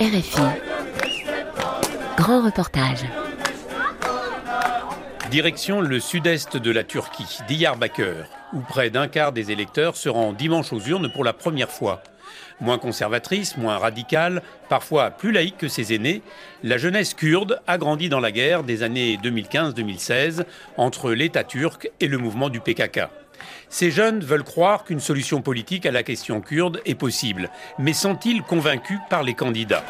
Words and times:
RFI. 0.00 0.40
Grand 2.16 2.42
reportage. 2.42 3.04
Direction 5.30 5.82
le 5.82 6.00
sud-est 6.00 6.56
de 6.56 6.70
la 6.70 6.84
Turquie, 6.84 7.40
Diyarbakır, 7.48 8.24
où 8.54 8.60
près 8.60 8.88
d'un 8.88 9.08
quart 9.08 9.32
des 9.32 9.50
électeurs 9.50 9.96
se 9.96 10.08
rend 10.08 10.32
dimanche 10.32 10.72
aux 10.72 10.80
urnes 10.80 11.12
pour 11.12 11.22
la 11.22 11.34
première 11.34 11.68
fois. 11.68 12.02
Moins 12.62 12.78
conservatrice, 12.78 13.58
moins 13.58 13.76
radicale, 13.76 14.40
parfois 14.70 15.10
plus 15.10 15.32
laïque 15.32 15.58
que 15.58 15.68
ses 15.68 15.92
aînés, 15.92 16.22
la 16.64 16.78
jeunesse 16.78 17.12
kurde 17.12 17.60
a 17.66 17.76
grandi 17.76 18.08
dans 18.08 18.20
la 18.20 18.32
guerre 18.32 18.62
des 18.62 18.82
années 18.82 19.18
2015-2016 19.22 20.44
entre 20.78 21.10
l'État 21.10 21.44
turc 21.44 21.90
et 22.00 22.08
le 22.08 22.16
mouvement 22.16 22.48
du 22.48 22.60
PKK. 22.60 23.00
Ces 23.68 23.90
jeunes 23.90 24.20
veulent 24.20 24.44
croire 24.44 24.84
qu'une 24.84 25.00
solution 25.00 25.42
politique 25.42 25.86
à 25.86 25.90
la 25.90 26.02
question 26.02 26.40
kurde 26.40 26.80
est 26.84 26.94
possible, 26.94 27.50
mais 27.78 27.92
sont-ils 27.92 28.42
convaincus 28.42 28.98
par 29.08 29.22
les 29.22 29.34
candidats? 29.34 29.84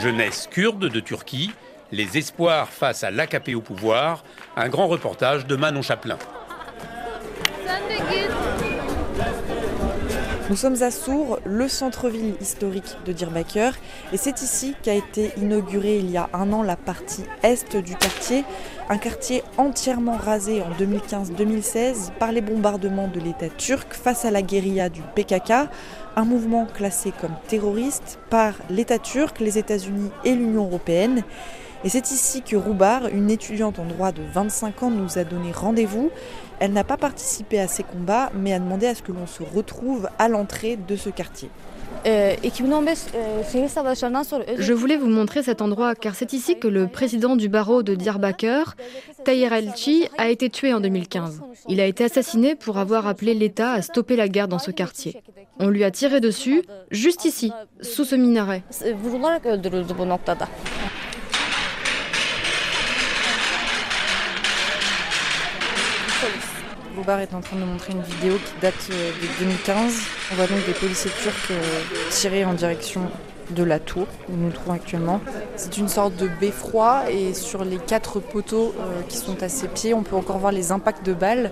Jeunesse 0.00 0.48
kurde 0.50 0.88
de 0.88 1.00
Turquie, 1.00 1.52
les 1.92 2.18
espoirs 2.18 2.68
face 2.68 3.04
à 3.04 3.10
l'AKP 3.10 3.54
au 3.54 3.60
pouvoir, 3.60 4.24
un 4.56 4.68
grand 4.68 4.88
reportage 4.88 5.46
de 5.46 5.56
Manon 5.56 5.82
Chaplin. 5.82 6.18
Nous 10.52 10.58
sommes 10.58 10.82
à 10.82 10.90
Sour, 10.90 11.38
le 11.46 11.66
centre-ville 11.66 12.34
historique 12.38 12.98
de 13.06 13.14
Diyarbakır, 13.14 13.72
et 14.12 14.18
c'est 14.18 14.42
ici 14.42 14.74
qu'a 14.82 14.92
été 14.92 15.32
inaugurée 15.38 15.96
il 15.96 16.10
y 16.10 16.18
a 16.18 16.28
un 16.34 16.52
an 16.52 16.62
la 16.62 16.76
partie 16.76 17.24
est 17.42 17.74
du 17.74 17.96
quartier, 17.96 18.44
un 18.90 18.98
quartier 18.98 19.42
entièrement 19.56 20.18
rasé 20.18 20.60
en 20.60 20.68
2015-2016 20.72 22.12
par 22.18 22.32
les 22.32 22.42
bombardements 22.42 23.08
de 23.08 23.18
l'État 23.18 23.48
turc 23.48 23.94
face 23.94 24.26
à 24.26 24.30
la 24.30 24.42
guérilla 24.42 24.90
du 24.90 25.00
PKK, 25.14 25.70
un 26.16 26.24
mouvement 26.26 26.66
classé 26.66 27.14
comme 27.18 27.34
terroriste 27.48 28.18
par 28.28 28.52
l'État 28.68 28.98
turc, 28.98 29.40
les 29.40 29.56
États-Unis 29.56 30.10
et 30.22 30.34
l'Union 30.34 30.66
européenne. 30.66 31.22
Et 31.84 31.88
c'est 31.88 32.10
ici 32.12 32.42
que 32.42 32.54
Roubar, 32.54 33.08
une 33.08 33.30
étudiante 33.30 33.78
en 33.78 33.84
droit 33.84 34.12
de 34.12 34.22
25 34.32 34.84
ans, 34.84 34.90
nous 34.90 35.18
a 35.18 35.24
donné 35.24 35.50
rendez-vous. 35.52 36.10
Elle 36.60 36.72
n'a 36.72 36.84
pas 36.84 36.96
participé 36.96 37.58
à 37.58 37.66
ces 37.66 37.82
combats, 37.82 38.30
mais 38.34 38.52
a 38.52 38.60
demandé 38.60 38.86
à 38.86 38.94
ce 38.94 39.02
que 39.02 39.10
l'on 39.10 39.26
se 39.26 39.42
retrouve 39.42 40.08
à 40.18 40.28
l'entrée 40.28 40.76
de 40.76 40.94
ce 40.94 41.10
quartier. 41.10 41.50
Je 44.58 44.72
voulais 44.72 44.96
vous 44.96 45.06
montrer 45.06 45.42
cet 45.42 45.62
endroit 45.62 45.94
car 45.94 46.14
c'est 46.14 46.32
ici 46.32 46.58
que 46.58 46.66
le 46.66 46.88
président 46.88 47.36
du 47.36 47.48
barreau 47.48 47.82
de 47.82 47.94
Diyarbakır, 47.94 48.74
Tayyar 49.24 49.52
Elchi, 49.52 50.08
a 50.18 50.28
été 50.28 50.50
tué 50.50 50.74
en 50.74 50.80
2015. 50.80 51.42
Il 51.68 51.80
a 51.80 51.86
été 51.86 52.04
assassiné 52.04 52.54
pour 52.56 52.78
avoir 52.78 53.06
appelé 53.06 53.34
l'État 53.34 53.72
à 53.72 53.82
stopper 53.82 54.16
la 54.16 54.28
guerre 54.28 54.48
dans 54.48 54.58
ce 54.58 54.70
quartier. 54.70 55.22
On 55.60 55.68
lui 55.68 55.84
a 55.84 55.90
tiré 55.90 56.20
dessus, 56.20 56.62
juste 56.90 57.24
ici, 57.24 57.52
sous 57.80 58.04
ce 58.04 58.16
minaret. 58.16 58.62
Roubar 67.02 67.18
est 67.18 67.34
en 67.34 67.40
train 67.40 67.56
de 67.56 67.64
montrer 67.64 67.94
une 67.94 68.02
vidéo 68.02 68.34
qui 68.36 68.52
date 68.60 68.88
euh, 68.92 69.10
de 69.10 69.44
2015. 69.44 69.92
On 70.30 70.34
voit 70.36 70.46
donc 70.46 70.64
des 70.66 70.72
policiers 70.72 71.10
turcs 71.20 71.50
euh, 71.50 71.60
tirer 72.10 72.44
en 72.44 72.54
direction 72.54 73.00
de 73.50 73.64
la 73.64 73.80
tour 73.80 74.06
où 74.28 74.36
nous 74.36 74.44
nous 74.46 74.52
trouvons 74.52 74.74
actuellement. 74.74 75.20
C'est 75.56 75.78
une 75.78 75.88
sorte 75.88 76.14
de 76.14 76.30
beffroi 76.40 77.10
et 77.10 77.34
sur 77.34 77.64
les 77.64 77.78
quatre 77.78 78.20
poteaux 78.20 78.72
euh, 78.78 79.02
qui 79.08 79.16
sont 79.16 79.42
à 79.42 79.48
ses 79.48 79.66
pieds, 79.66 79.94
on 79.94 80.04
peut 80.04 80.14
encore 80.14 80.38
voir 80.38 80.52
les 80.52 80.70
impacts 80.70 81.04
de 81.04 81.12
balles, 81.12 81.50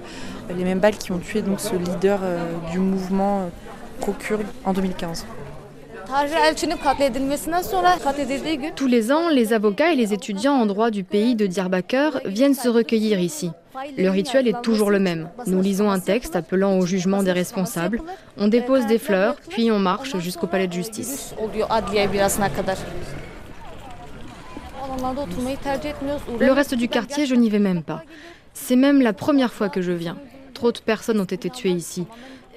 les 0.56 0.62
mêmes 0.62 0.78
balles 0.78 0.96
qui 0.96 1.10
ont 1.10 1.18
tué 1.18 1.42
donc 1.42 1.58
ce 1.58 1.74
leader 1.74 2.20
du 2.70 2.78
mouvement 2.78 3.50
pro-kurde 3.98 4.46
en 4.64 4.72
2015. 4.72 5.26
Tous 8.74 8.86
les 8.86 9.12
ans, 9.12 9.28
les 9.28 9.52
avocats 9.52 9.92
et 9.92 9.96
les 9.96 10.12
étudiants 10.12 10.54
en 10.54 10.66
droit 10.66 10.90
du 10.90 11.04
pays 11.04 11.36
de 11.36 11.46
Diyarbakır 11.46 12.20
viennent 12.24 12.54
se 12.54 12.68
recueillir 12.68 13.20
ici. 13.20 13.50
Le 13.96 14.08
rituel 14.08 14.48
est 14.48 14.60
toujours 14.62 14.90
le 14.90 14.98
même. 14.98 15.28
Nous 15.46 15.60
lisons 15.62 15.90
un 15.90 16.00
texte 16.00 16.34
appelant 16.34 16.78
au 16.78 16.86
jugement 16.86 17.22
des 17.22 17.32
responsables, 17.32 18.02
on 18.36 18.48
dépose 18.48 18.86
des 18.86 18.98
fleurs, 18.98 19.36
puis 19.48 19.70
on 19.70 19.78
marche 19.78 20.18
jusqu'au 20.18 20.46
palais 20.46 20.66
de 20.66 20.72
justice. 20.72 21.34
Le 26.40 26.52
reste 26.52 26.74
du 26.74 26.88
quartier, 26.88 27.26
je 27.26 27.34
n'y 27.34 27.50
vais 27.50 27.58
même 27.58 27.82
pas. 27.82 28.02
C'est 28.52 28.76
même 28.76 29.00
la 29.00 29.12
première 29.12 29.52
fois 29.52 29.68
que 29.68 29.80
je 29.80 29.92
viens. 29.92 30.16
Trop 30.60 30.72
de 30.72 30.78
personnes 30.78 31.20
ont 31.20 31.24
été 31.24 31.48
tuées 31.48 31.70
ici. 31.70 32.04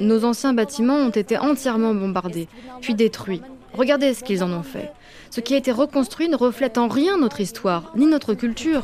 Nos 0.02 0.26
anciens 0.26 0.54
bâtiments 0.54 0.98
ont 0.98 1.10
été 1.10 1.38
entièrement 1.38 1.96
bombardés, 1.96 2.50
puis 2.82 2.96
détruits. 2.96 3.42
Regardez 3.74 4.14
ce 4.14 4.26
qu'ils 4.26 4.44
en 4.44 4.52
ont 4.52 4.62
fait. 4.62 4.92
Ce 5.30 5.40
qui 5.40 5.54
a 5.54 5.58
été 5.58 5.72
reconstruit 5.72 6.28
ne 6.28 6.36
reflète 6.36 6.78
en 6.78 6.90
rien 6.90 7.18
notre 7.18 7.40
histoire, 7.40 7.94
ni 7.96 8.06
notre 8.06 8.34
culture. 8.34 8.84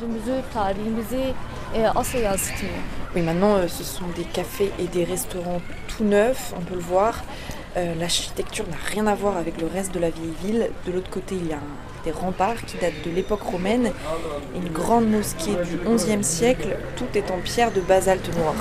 Oui, 3.14 3.22
maintenant, 3.22 3.56
euh, 3.56 3.68
ce 3.68 3.84
sont 3.84 4.06
des 4.16 4.24
cafés 4.24 4.72
et 4.80 4.88
des 4.88 5.04
restaurants 5.04 5.62
tout 5.90 6.06
neufs, 6.06 6.54
on 6.56 6.62
peut 6.62 6.76
le 6.76 6.80
voir. 6.80 7.22
Euh, 7.76 7.96
l'architecture 7.96 8.70
n'a 8.70 8.78
rien 8.86 9.06
à 9.06 9.16
voir 9.16 9.36
avec 9.36 9.60
le 9.60 9.68
reste 9.68 9.94
de 9.94 10.00
la 10.00 10.12
vieille 10.12 10.34
ville. 10.46 10.70
De 10.88 10.94
l'autre 10.94 11.10
côté, 11.10 11.36
il 11.36 11.48
y 11.48 11.54
a 11.54 11.60
des 12.06 12.12
remparts 12.12 12.64
qui 12.64 12.78
datent 12.78 13.04
de 13.04 13.12
l'époque 13.12 13.42
romaine, 13.42 13.92
une 14.56 14.70
grande 14.70 15.10
mosquée 15.10 15.58
du 15.70 15.78
XIe 15.86 16.24
siècle. 16.24 16.78
Tout 16.96 17.08
est 17.16 17.30
en 17.32 17.40
pierre 17.44 17.74
de 17.74 17.82
basalte 17.82 18.34
noir. 18.38 18.56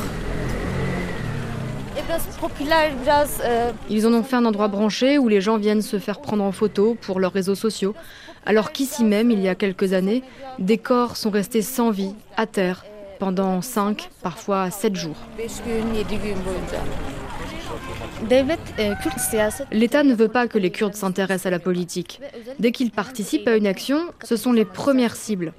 Ils 3.90 4.06
en 4.06 4.14
ont 4.14 4.22
fait 4.22 4.36
un 4.36 4.44
endroit 4.44 4.68
branché 4.68 5.18
où 5.18 5.28
les 5.28 5.40
gens 5.40 5.58
viennent 5.58 5.82
se 5.82 5.98
faire 5.98 6.20
prendre 6.20 6.44
en 6.44 6.52
photo 6.52 6.96
pour 7.00 7.20
leurs 7.20 7.32
réseaux 7.32 7.54
sociaux, 7.54 7.94
alors 8.46 8.72
qu'ici 8.72 9.04
même, 9.04 9.30
il 9.30 9.40
y 9.40 9.48
a 9.48 9.54
quelques 9.54 9.92
années, 9.92 10.22
des 10.58 10.78
corps 10.78 11.16
sont 11.16 11.30
restés 11.30 11.62
sans 11.62 11.90
vie, 11.90 12.14
à 12.36 12.46
terre, 12.46 12.84
pendant 13.18 13.60
5, 13.62 14.10
parfois 14.22 14.70
7 14.70 14.96
jours. 14.96 15.16
L'État 19.70 20.02
ne 20.02 20.14
veut 20.14 20.28
pas 20.28 20.48
que 20.48 20.58
les 20.58 20.70
Kurdes 20.70 20.94
s'intéressent 20.94 21.46
à 21.46 21.50
la 21.50 21.58
politique. 21.58 22.20
Dès 22.58 22.72
qu'ils 22.72 22.90
participent 22.90 23.46
à 23.46 23.56
une 23.56 23.66
action, 23.66 23.98
ce 24.24 24.36
sont 24.36 24.52
les 24.52 24.64
premières 24.64 25.16
cibles. 25.16 25.52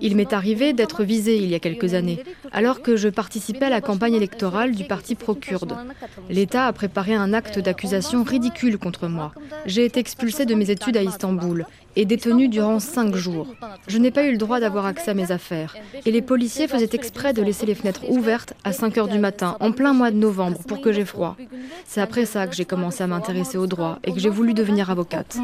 Il 0.00 0.16
m'est 0.16 0.32
arrivé 0.32 0.72
d'être 0.72 1.04
visé 1.04 1.36
il 1.36 1.48
y 1.48 1.54
a 1.54 1.58
quelques 1.58 1.94
années, 1.94 2.22
alors 2.52 2.82
que 2.82 2.96
je 2.96 3.08
participais 3.08 3.66
à 3.66 3.70
la 3.70 3.80
campagne 3.80 4.14
électorale 4.14 4.72
du 4.72 4.84
parti 4.84 5.14
pro-kurde. 5.14 5.76
L'État 6.28 6.66
a 6.66 6.72
préparé 6.72 7.14
un 7.14 7.32
acte 7.32 7.58
d'accusation 7.58 8.22
ridicule 8.22 8.78
contre 8.78 9.08
moi. 9.08 9.32
J'ai 9.64 9.84
été 9.84 10.00
expulsé 10.00 10.46
de 10.46 10.54
mes 10.54 10.70
études 10.70 10.96
à 10.96 11.02
Istanbul 11.02 11.66
et 11.96 12.04
détenu 12.04 12.48
durant 12.48 12.78
cinq 12.78 13.16
jours. 13.16 13.48
Je 13.88 13.98
n'ai 13.98 14.10
pas 14.10 14.24
eu 14.24 14.32
le 14.32 14.36
droit 14.36 14.60
d'avoir 14.60 14.84
accès 14.84 15.10
à 15.10 15.14
mes 15.14 15.32
affaires. 15.32 15.74
Et 16.04 16.10
les 16.12 16.22
policiers 16.22 16.68
faisaient 16.68 16.90
exprès 16.92 17.32
de 17.32 17.42
laisser 17.42 17.66
les 17.66 17.74
fenêtres 17.74 18.08
ouvertes 18.08 18.52
à 18.64 18.72
5 18.72 18.98
heures 18.98 19.08
du 19.08 19.18
matin, 19.18 19.56
en 19.60 19.72
plein 19.72 19.94
mois 19.94 20.10
de 20.10 20.16
novembre, 20.16 20.58
pour 20.68 20.80
que 20.82 20.92
j'ai 20.92 21.06
froid. 21.06 21.36
C'est 21.86 22.02
après 22.02 22.26
ça 22.26 22.46
que 22.46 22.54
j'ai 22.54 22.66
commencé 22.66 23.02
à 23.02 23.06
m'intéresser 23.06 23.56
au 23.56 23.66
droit 23.66 23.98
et 24.04 24.12
que 24.12 24.20
j'ai 24.20 24.28
voulu 24.28 24.52
devenir 24.52 24.90
avocate. 24.90 25.38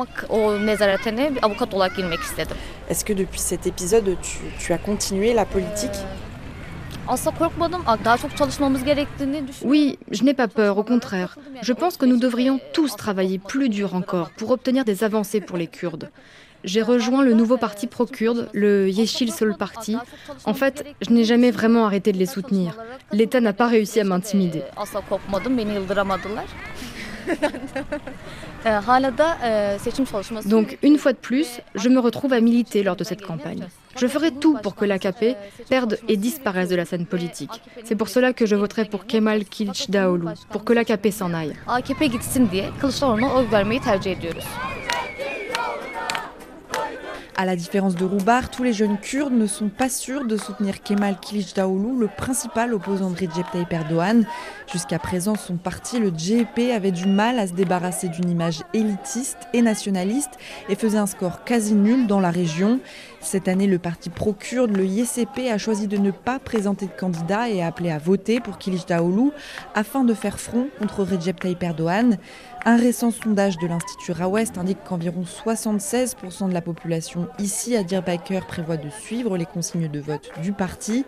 Est-ce 2.91 3.05
que 3.05 3.13
depuis 3.13 3.41
cet 3.41 3.67
épisode, 3.67 4.17
tu, 4.21 4.39
tu 4.59 4.73
as 4.73 4.79
continué 4.79 5.33
la 5.33 5.45
politique 5.45 5.91
oui, 9.65 9.99
je 10.11 10.23
n'ai 10.23 10.35
pas 10.35 10.47
peur, 10.47 10.79
au 10.79 10.85
contraire. 10.85 11.37
Je 11.61 11.73
pense 11.73 11.97
que 11.97 12.07
nous 12.07 12.17
devrions 12.17 12.61
tous 12.73 12.97
travailler 12.97 13.39
plus 13.39 13.69
dur 13.69 13.95
encore 13.95 14.31
pour 14.31 14.51
obtenir 14.51 14.85
des 14.85 15.03
avancées 15.03 15.41
pour 15.41 15.57
les 15.57 15.67
Kurdes. 15.67 16.11
J'ai 16.65 16.83
rejoint 16.83 17.25
le 17.25 17.35
nouveau 17.35 17.57
parti 17.57 17.89
pro-kurde, 17.89 18.49
le 18.53 18.89
Yeşil 18.89 19.33
Sol 19.33 19.57
Party. 19.57 19.97
En 20.45 20.55
fait, 20.55 20.85
je 21.01 21.11
n'ai 21.11 21.25
jamais 21.25 21.51
vraiment 21.51 21.87
arrêté 21.87 22.13
de 22.13 22.19
les 22.19 22.27
soutenir. 22.27 22.79
L'État 23.11 23.41
n'a 23.41 23.53
pas 23.53 23.67
réussi 23.67 23.99
à 23.99 24.05
m'intimider. 24.05 24.63
Donc, 30.47 30.79
une 30.83 30.99
fois 30.99 31.13
de 31.13 31.19
plus, 31.19 31.61
je 31.75 31.89
me 31.89 32.01
retrouve 32.01 32.33
à 32.33 32.41
militer 32.41 32.83
lors 32.83 32.97
de 32.97 33.05
cette 33.05 33.23
campagne. 33.23 33.67
Je 33.97 34.07
ferai 34.07 34.31
tout 34.31 34.57
pour 34.63 34.75
que 34.75 34.85
l'AKP 34.85 35.37
perde 35.69 35.99
et 36.09 36.17
disparaisse 36.17 36.69
de 36.69 36.77
la 36.77 36.85
scène 36.85 37.07
politique. 37.07 37.51
C'est 37.85 37.97
pour 37.97 38.09
cela 38.09 38.33
que 38.33 38.47
je 38.47 38.57
voterai 38.57 38.85
pour 38.87 39.07
Kemal 39.07 39.45
Kılıçdaroğlu, 39.45 40.29
pour 40.51 40.65
que 40.65 40.73
l'AKP 40.73 41.11
s'en 41.11 41.35
aille. 41.35 41.55
À 47.35 47.47
la 47.47 47.57
différence 47.57 47.95
de 47.95 48.05
Roubar, 48.05 48.51
tous 48.51 48.63
les 48.63 48.75
jeunes 48.75 48.99
kurdes 48.99 49.33
ne 49.33 49.47
sont 49.47 49.71
pas 49.71 49.89
sûrs 49.89 50.27
de 50.27 50.37
soutenir 50.37 50.83
Kemal 50.83 51.17
Kılıçdaroğlu, 51.19 51.99
le 51.99 52.07
principal 52.07 52.75
opposant 52.75 53.09
de 53.09 53.15
Recep 53.15 53.51
Tayyip 53.51 53.73
Erdogan. 53.73 54.27
Jusqu'à 54.71 54.99
présent, 54.99 55.35
son 55.35 55.57
parti, 55.57 55.99
le 55.99 56.11
CHP, 56.11 56.71
avait 56.77 56.91
du 56.91 57.07
mal 57.07 57.39
à 57.39 57.47
se 57.47 57.55
débarrasser 57.55 58.09
d'une 58.09 58.29
image 58.29 58.61
élitiste 58.75 59.39
et 59.55 59.63
nationaliste 59.63 60.33
et 60.69 60.75
faisait 60.75 60.99
un 60.99 61.07
score 61.07 61.43
quasi 61.45 61.75
nul 61.75 62.07
dans 62.07 62.21
la 62.21 62.31
région. 62.31 62.81
Cette 63.23 63.49
année, 63.49 63.67
le 63.67 63.79
parti 63.79 64.11
pro-kurde, 64.11 64.77
le 64.77 64.85
YCP, 64.85 65.51
a 65.51 65.57
choisi 65.57 65.87
de 65.87 65.97
ne 65.97 66.11
pas 66.11 66.39
présenter 66.39 66.85
de 66.87 66.93
candidat 66.93 67.49
et 67.49 67.63
a 67.63 67.67
appelé 67.69 67.91
à 67.91 67.99
voter 67.99 68.41
pour 68.41 68.59
Kılıçdaroğlu 68.59 69.31
afin 69.75 70.05
de 70.05 70.13
faire 70.13 70.39
front 70.39 70.67
contre 70.79 71.03
Recep 71.03 71.41
Tayyip 71.41 71.63
Erdogan. 71.63 72.19
Un 72.65 72.77
récent 72.77 73.11
sondage 73.11 73.59
de 73.59 73.67
l'Institut 73.67 74.13
Rawest 74.13 74.57
indique 74.57 74.85
qu'environ 74.85 75.25
76% 75.25 76.49
de 76.49 76.55
la 76.55 76.61
population 76.61 77.27
ici 77.41 77.75
à 77.75 77.83
Diyarbakir 77.83 78.47
prévoit 78.47 78.77
de 78.77 78.89
suivre 78.89 79.37
les 79.37 79.47
consignes 79.47 79.89
de 79.89 79.99
vote 79.99 80.31
du 80.45 80.53
parti. 80.53 81.05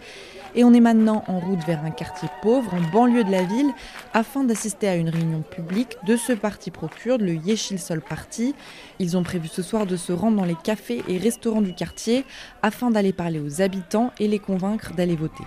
Et 0.57 0.65
on 0.65 0.75
est 0.75 0.81
maintenant 0.81 1.23
en 1.29 1.39
route 1.39 1.65
vers 1.65 1.85
un 1.85 1.93
quartier 1.93 2.29
pauvre, 2.43 2.75
en 2.75 2.81
banlieue 2.91 3.23
de 3.23 3.31
la 3.31 3.45
ville, 3.45 3.73
afin 4.15 4.43
d'assister 4.43 4.89
à 4.89 4.97
une 4.97 5.09
réunion 5.09 5.43
publique 5.43 5.97
de 6.05 6.17
ce 6.17 6.33
parti 6.33 6.73
pro-kurde, 6.73 7.21
le 7.21 7.35
Yeshil 7.35 7.79
Sol 7.79 8.01
Party. 8.01 8.57
Ils 8.99 9.17
ont 9.17 9.23
prévu 9.23 9.47
ce 9.47 9.63
soir 9.63 9.87
de 9.87 9.97
se 9.97 10.13
rendre 10.13 10.37
dans 10.37 10.45
les 10.45 10.57
cafés 10.57 11.05
et 11.07 11.19
restaurants 11.19 11.63
du 11.63 11.73
quartier 11.73 12.25
afin 12.63 12.91
d'aller 12.91 13.13
parler 13.13 13.39
aux 13.39 13.63
habitants 13.63 14.11
et 14.19 14.27
les 14.27 14.41
convaincre 14.41 14.93
d'aller 14.95 15.15
voter. 15.15 15.45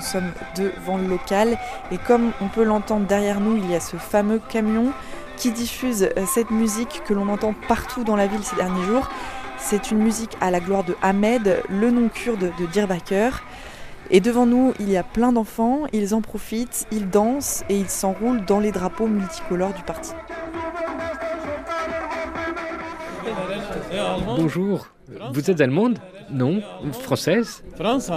Nous 0.00 0.06
sommes 0.06 0.32
devant 0.56 0.96
le 0.96 1.06
local 1.06 1.58
et 1.92 1.98
comme 1.98 2.32
on 2.40 2.48
peut 2.48 2.64
l'entendre 2.64 3.06
derrière 3.06 3.38
nous, 3.38 3.58
il 3.58 3.70
y 3.70 3.74
a 3.74 3.80
ce 3.80 3.98
fameux 3.98 4.40
camion 4.48 4.92
qui 5.36 5.52
diffuse 5.52 6.04
euh, 6.16 6.24
cette 6.26 6.50
musique 6.50 7.02
que 7.04 7.12
l'on 7.12 7.28
entend 7.28 7.54
partout 7.68 8.02
dans 8.02 8.16
la 8.16 8.26
ville 8.26 8.42
ces 8.42 8.56
derniers 8.56 8.82
jours. 8.84 9.10
C'est 9.58 9.90
une 9.90 9.98
musique 9.98 10.38
à 10.40 10.50
la 10.50 10.60
gloire 10.60 10.84
de 10.84 10.96
Ahmed, 11.02 11.62
le 11.68 11.90
nom 11.90 12.08
kurde 12.08 12.50
de 12.58 12.64
Diyarbakir. 12.64 13.42
Et 14.10 14.20
devant 14.20 14.46
nous, 14.46 14.72
il 14.80 14.88
y 14.88 14.96
a 14.96 15.02
plein 15.02 15.32
d'enfants, 15.32 15.82
ils 15.92 16.14
en 16.14 16.22
profitent, 16.22 16.86
ils 16.90 17.10
dansent 17.10 17.62
et 17.68 17.76
ils 17.76 17.90
s'enroulent 17.90 18.46
dans 18.46 18.58
les 18.58 18.72
drapeaux 18.72 19.06
multicolores 19.06 19.74
du 19.74 19.82
parti. 19.82 20.12
Bonjour, 24.24 24.86
vous 25.32 25.50
êtes 25.50 25.60
allemande 25.60 25.98
Non 26.30 26.60
Française 26.92 27.62
France 27.76 28.10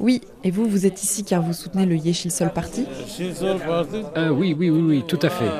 Oui, 0.00 0.20
et 0.44 0.50
vous, 0.50 0.66
vous 0.68 0.86
êtes 0.86 1.02
ici 1.02 1.24
car 1.24 1.42
vous 1.42 1.52
soutenez 1.52 1.86
le 1.86 1.96
Yeshil 1.96 2.30
Sol 2.30 2.50
Party 2.50 2.86
Ah 4.14 4.32
oui, 4.32 4.54
oui, 4.58 4.70
oui, 4.70 4.80
oui, 4.80 5.04
tout 5.06 5.18
à 5.22 5.28
fait. 5.28 5.50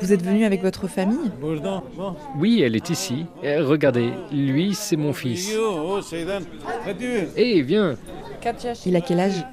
Vous 0.00 0.12
êtes 0.12 0.22
venu 0.22 0.44
avec 0.44 0.62
votre 0.62 0.86
famille 0.86 1.30
Oui, 2.38 2.62
elle 2.62 2.76
est 2.76 2.90
ici. 2.90 3.26
Euh, 3.44 3.64
regardez, 3.66 4.10
lui, 4.32 4.74
c'est 4.74 4.96
mon 4.96 5.12
fils. 5.12 5.50
Eh, 7.36 7.62
viens 7.62 7.96
Il 8.86 8.96
a 8.96 9.00
quel 9.00 9.20
âge 9.20 9.44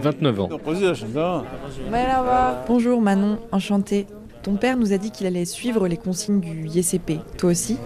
29 0.00 0.40
ans. 0.40 0.48
Bonjour 2.68 3.00
Manon, 3.00 3.38
enchantée. 3.50 4.06
Ton 4.42 4.56
père 4.56 4.76
nous 4.76 4.92
a 4.92 4.98
dit 4.98 5.10
qu'il 5.10 5.26
allait 5.26 5.44
suivre 5.44 5.88
les 5.88 5.96
consignes 5.96 6.40
du 6.40 6.68
YCP. 6.68 7.20
Toi 7.36 7.50
aussi 7.50 7.76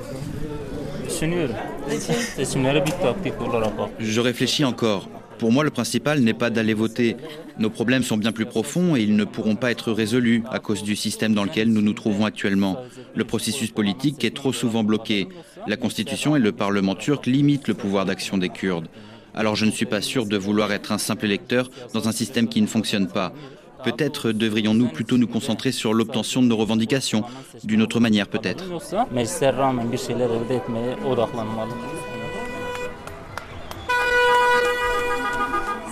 Je 3.98 4.20
réfléchis 4.20 4.64
encore. 4.64 5.08
Pour 5.38 5.50
moi, 5.50 5.64
le 5.64 5.70
principal 5.70 6.20
n'est 6.20 6.34
pas 6.34 6.50
d'aller 6.50 6.74
voter. 6.74 7.16
Nos 7.58 7.70
problèmes 7.70 8.04
sont 8.04 8.16
bien 8.16 8.32
plus 8.32 8.46
profonds 8.46 8.94
et 8.94 9.02
ils 9.02 9.16
ne 9.16 9.24
pourront 9.24 9.56
pas 9.56 9.72
être 9.72 9.90
résolus 9.90 10.44
à 10.50 10.60
cause 10.60 10.82
du 10.84 10.94
système 10.94 11.34
dans 11.34 11.44
lequel 11.44 11.68
nous 11.68 11.82
nous 11.82 11.94
trouvons 11.94 12.26
actuellement. 12.26 12.76
Le 13.16 13.24
processus 13.24 13.72
politique 13.72 14.24
est 14.24 14.36
trop 14.36 14.52
souvent 14.52 14.84
bloqué. 14.84 15.28
La 15.66 15.76
Constitution 15.76 16.36
et 16.36 16.38
le 16.38 16.52
Parlement 16.52 16.94
turc 16.94 17.26
limitent 17.26 17.68
le 17.68 17.74
pouvoir 17.74 18.04
d'action 18.04 18.38
des 18.38 18.50
Kurdes. 18.50 18.88
Alors 19.34 19.56
je 19.56 19.64
ne 19.64 19.70
suis 19.70 19.86
pas 19.86 20.00
sûr 20.00 20.26
de 20.26 20.36
vouloir 20.36 20.72
être 20.72 20.92
un 20.92 20.98
simple 20.98 21.24
électeur 21.24 21.70
dans 21.94 22.08
un 22.08 22.12
système 22.12 22.48
qui 22.48 22.60
ne 22.62 22.66
fonctionne 22.66 23.08
pas. 23.08 23.32
Peut-être 23.84 24.32
devrions-nous 24.32 24.88
plutôt 24.88 25.18
nous 25.18 25.26
concentrer 25.26 25.72
sur 25.72 25.94
l'obtention 25.94 26.42
de 26.42 26.46
nos 26.46 26.56
revendications, 26.56 27.24
d'une 27.64 27.82
autre 27.82 28.00
manière 28.00 28.28
peut-être. 28.28 28.64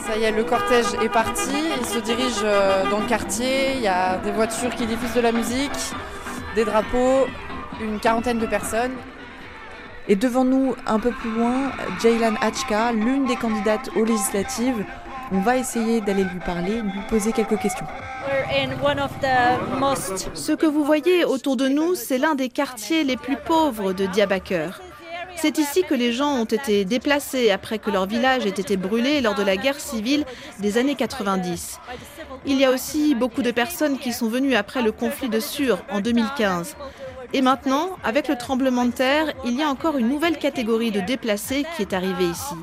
Ça 0.07 0.17
y 0.17 0.25
est, 0.25 0.33
le 0.33 0.45
cortège 0.45 0.87
est 1.03 1.09
parti, 1.09 1.51
il 1.81 1.87
se 1.87 1.99
dirige 2.01 2.41
euh, 2.43 2.89
dans 2.91 2.99
le 2.99 3.07
quartier, 3.07 3.75
il 3.77 3.83
y 3.83 3.89
a 3.89 4.19
des 4.19 4.33
voitures 4.33 4.75
qui 4.75 4.87
diffusent 4.87 5.15
de 5.15 5.21
la 5.21 5.31
musique, 5.31 5.71
des 6.57 6.65
drapeaux, 6.65 7.27
une 7.81 8.01
quarantaine 8.01 8.39
de 8.39 8.47
personnes. 8.47 8.93
Et 10.09 10.17
devant 10.17 10.45
nous, 10.45 10.75
un 10.87 10.99
peu 10.99 11.11
plus 11.11 11.31
loin, 11.31 11.71
Jaylan 12.03 12.35
Achka, 12.41 12.91
l'une 12.91 13.27
des 13.27 13.37
candidates 13.37 13.91
aux 13.95 14.05
législatives, 14.05 14.85
on 15.33 15.41
va 15.41 15.57
essayer 15.57 16.01
d'aller 16.01 16.25
lui 16.25 16.41
parler, 16.41 16.81
lui 16.83 17.01
poser 17.09 17.33
quelques 17.33 17.59
questions. 17.59 17.87
Ce 20.35 20.53
que 20.53 20.67
vous 20.67 20.85
voyez 20.85 21.25
autour 21.25 21.57
de 21.57 21.69
nous, 21.69 21.95
c'est 21.95 22.19
l'un 22.19 22.35
des 22.35 22.49
quartiers 22.49 23.05
les 23.05 23.17
plus 23.17 23.37
pauvres 23.37 23.93
de 23.93 24.07
Diyarbakir. 24.07 24.81
C'est 25.37 25.59
ici 25.59 25.85
que 25.85 25.95
les 25.95 26.13
gens 26.13 26.35
ont 26.35 26.45
été 26.45 26.85
déplacés 26.85 27.51
après 27.51 27.79
que 27.79 27.91
leur 27.91 28.07
village 28.07 28.45
ait 28.45 28.51
été 28.51 28.77
brûlé 28.77 29.21
lors 29.23 29.35
de 29.35 29.43
la 29.43 29.57
guerre 29.57 29.81
civile 29.81 30.27
des 30.59 30.77
années 30.77 30.97
90. 30.97 31.79
Il 32.45 32.59
y 32.59 32.65
a 32.65 32.71
aussi 32.71 33.15
beaucoup 33.15 33.43
de 33.43 33.51
personnes 33.51 33.99
qui 33.99 34.13
sont 34.13 34.29
venues 34.29 34.55
après 34.55 34.83
le 34.83 34.93
conflit 34.93 35.29
de 35.29 35.41
Sur 35.41 35.83
en 35.91 36.01
2015. 36.01 36.77
Et 37.33 37.43
maintenant, 37.43 37.91
avec 38.03 38.27
le 38.27 38.37
tremblement 38.37 38.85
de 38.85 38.91
terre, 38.91 39.33
il 39.45 39.55
y 39.55 39.63
a 39.63 39.69
encore 39.69 39.97
une 39.97 40.09
nouvelle 40.09 40.37
catégorie 40.37 40.91
de 40.91 41.01
déplacés 41.01 41.65
qui 41.77 41.83
est 41.83 41.93
arrivée 41.93 42.25
ici. 42.25 42.55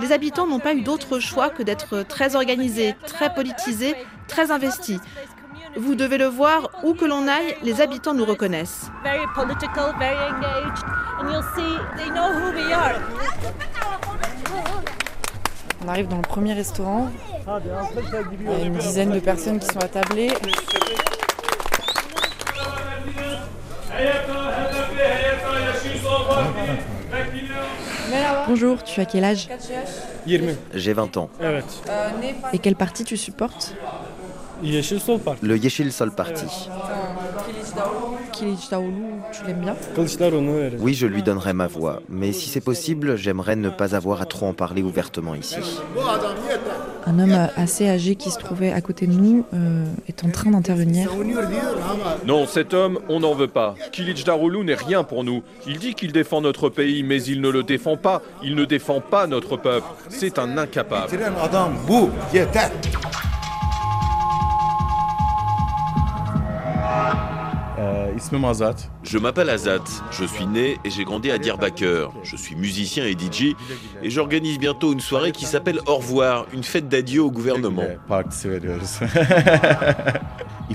Les 0.00 0.12
habitants 0.12 0.46
n'ont 0.46 0.60
pas 0.60 0.74
eu 0.74 0.82
d'autre 0.82 1.18
choix 1.18 1.50
que 1.50 1.64
d'être 1.64 2.02
très 2.04 2.36
organisés, 2.36 2.94
très 3.06 3.34
politisés, 3.34 3.96
très 4.28 4.52
investis. 4.52 5.00
Vous 5.76 5.96
devez 5.96 6.16
le 6.18 6.26
voir, 6.26 6.70
où 6.84 6.94
que 6.94 7.04
l'on 7.04 7.26
aille, 7.26 7.56
les 7.62 7.80
habitants 7.80 8.14
nous 8.14 8.24
reconnaissent. 8.24 8.90
On 15.84 15.88
arrive 15.88 16.08
dans 16.08 16.16
le 16.16 16.22
premier 16.22 16.54
restaurant. 16.54 17.10
Il 17.46 18.46
y 18.46 18.62
a 18.62 18.64
une 18.64 18.76
dizaine 18.76 19.10
de 19.10 19.20
personnes 19.20 19.58
qui 19.58 19.66
sont 19.66 19.80
attablées. 19.80 20.32
Bonjour, 28.46 28.82
tu 28.82 29.00
as 29.00 29.04
quel 29.04 29.24
âge 29.24 29.48
J'ai 30.74 30.92
20 30.92 31.16
ans. 31.16 31.30
Et 32.52 32.58
quel 32.58 32.76
parti 32.76 33.04
tu 33.04 33.16
supportes 33.16 33.74
Le 35.42 35.56
Yeshil 35.56 35.92
Sol 35.92 36.10
Party. 36.12 36.46
Kilic 38.32 38.70
Daoulou, 38.70 39.20
tu 39.32 39.44
l'aimes 39.46 39.60
bien 39.60 39.76
Oui, 40.78 40.94
je 40.94 41.06
lui 41.06 41.22
donnerai 41.22 41.52
ma 41.52 41.66
voix, 41.66 42.02
mais 42.08 42.32
si 42.32 42.48
c'est 42.48 42.60
possible, 42.60 43.16
j'aimerais 43.16 43.56
ne 43.56 43.68
pas 43.68 43.94
avoir 43.94 44.22
à 44.22 44.26
trop 44.26 44.46
en 44.46 44.54
parler 44.54 44.82
ouvertement 44.82 45.34
ici. 45.34 45.56
Un 47.06 47.18
homme 47.18 47.48
assez 47.56 47.88
âgé 47.88 48.16
qui 48.16 48.30
se 48.30 48.38
trouvait 48.38 48.72
à 48.72 48.80
côté 48.80 49.06
de 49.06 49.12
nous 49.12 49.44
euh, 49.54 49.84
est 50.08 50.24
en 50.24 50.30
train 50.30 50.50
d'intervenir. 50.50 51.10
Non, 52.26 52.46
cet 52.46 52.74
homme, 52.74 52.98
on 53.08 53.20
n'en 53.20 53.34
veut 53.34 53.48
pas. 53.48 53.74
Kilic 53.92 54.24
Darulu 54.24 54.64
n'est 54.64 54.74
rien 54.74 55.04
pour 55.04 55.24
nous. 55.24 55.42
Il 55.66 55.78
dit 55.78 55.94
qu'il 55.94 56.12
défend 56.12 56.40
notre 56.40 56.68
pays, 56.68 57.02
mais 57.02 57.22
il 57.22 57.40
ne 57.40 57.48
le 57.48 57.62
défend 57.62 57.96
pas. 57.96 58.22
Il 58.42 58.54
ne 58.54 58.64
défend 58.64 59.00
pas 59.00 59.26
notre 59.26 59.56
peuple. 59.56 59.86
C'est 60.08 60.38
un 60.38 60.58
incapable. 60.58 61.10
Je 69.02 69.18
m'appelle 69.18 69.50
Azat, 69.50 69.84
je 70.10 70.24
suis 70.24 70.46
né 70.46 70.76
et 70.84 70.90
j'ai 70.90 71.04
grandi 71.04 71.30
à 71.30 71.38
Diyarbakir. 71.38 72.10
Je 72.22 72.36
suis 72.36 72.56
musicien 72.56 73.06
et 73.06 73.12
DJ 73.12 73.54
et 74.02 74.10
j'organise 74.10 74.58
bientôt 74.58 74.92
une 74.92 75.00
soirée 75.00 75.32
qui 75.32 75.44
s'appelle 75.44 75.80
Au 75.86 75.96
revoir, 75.96 76.46
une 76.52 76.64
fête 76.64 76.88
d'adieu 76.88 77.22
au 77.22 77.30
gouvernement. 77.30 77.84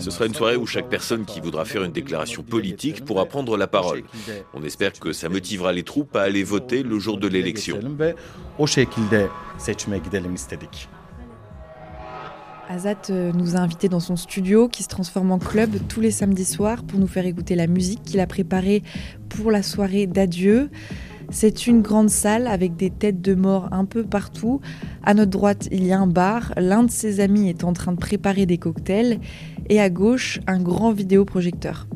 Ce 0.00 0.10
sera 0.10 0.26
une 0.26 0.34
soirée 0.34 0.56
où 0.56 0.66
chaque 0.66 0.88
personne 0.88 1.24
qui 1.24 1.40
voudra 1.40 1.64
faire 1.64 1.84
une 1.84 1.92
déclaration 1.92 2.42
politique 2.42 3.04
pourra 3.04 3.26
prendre 3.26 3.56
la 3.56 3.66
parole. 3.66 4.02
On 4.54 4.62
espère 4.64 4.92
que 4.92 5.12
ça 5.12 5.28
motivera 5.28 5.72
les 5.72 5.82
troupes 5.82 6.16
à 6.16 6.22
aller 6.22 6.42
voter 6.42 6.82
le 6.82 6.98
jour 6.98 7.18
de 7.18 7.28
l'élection. 7.28 7.78
Azat 12.70 13.10
euh, 13.10 13.32
nous 13.32 13.56
a 13.56 13.58
invités 13.58 13.88
dans 13.88 13.98
son 13.98 14.14
studio 14.14 14.68
qui 14.68 14.84
se 14.84 14.88
transforme 14.88 15.32
en 15.32 15.40
club 15.40 15.72
tous 15.88 16.00
les 16.00 16.12
samedis 16.12 16.44
soirs 16.44 16.84
pour 16.84 17.00
nous 17.00 17.08
faire 17.08 17.26
écouter 17.26 17.56
la 17.56 17.66
musique 17.66 18.04
qu'il 18.04 18.20
a 18.20 18.28
préparée 18.28 18.84
pour 19.28 19.50
la 19.50 19.64
soirée 19.64 20.06
d'adieu. 20.06 20.70
C'est 21.30 21.66
une 21.66 21.82
grande 21.82 22.10
salle 22.10 22.46
avec 22.46 22.76
des 22.76 22.90
têtes 22.90 23.20
de 23.20 23.34
mort 23.34 23.68
un 23.72 23.84
peu 23.84 24.04
partout. 24.04 24.60
À 25.02 25.14
notre 25.14 25.32
droite, 25.32 25.68
il 25.72 25.84
y 25.84 25.92
a 25.92 25.98
un 25.98 26.06
bar. 26.06 26.52
L'un 26.56 26.84
de 26.84 26.90
ses 26.92 27.18
amis 27.18 27.48
est 27.48 27.64
en 27.64 27.72
train 27.72 27.90
de 27.90 27.98
préparer 27.98 28.46
des 28.46 28.58
cocktails. 28.58 29.18
Et 29.68 29.80
à 29.80 29.90
gauche, 29.90 30.38
un 30.46 30.60
grand 30.60 30.92
vidéoprojecteur. 30.92 31.88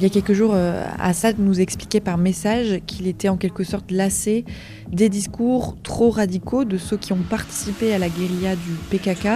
Il 0.00 0.04
y 0.04 0.06
a 0.06 0.08
quelques 0.08 0.32
jours, 0.32 0.52
euh, 0.54 0.82
Assad 0.98 1.38
nous 1.38 1.60
expliquait 1.60 2.00
par 2.00 2.16
message 2.16 2.80
qu'il 2.86 3.06
était 3.06 3.28
en 3.28 3.36
quelque 3.36 3.64
sorte 3.64 3.90
lassé 3.90 4.46
des 4.90 5.10
discours 5.10 5.76
trop 5.82 6.08
radicaux 6.08 6.64
de 6.64 6.78
ceux 6.78 6.96
qui 6.96 7.12
ont 7.12 7.22
participé 7.28 7.92
à 7.92 7.98
la 7.98 8.08
guérilla 8.08 8.56
du 8.56 8.72
PKK. 8.88 9.28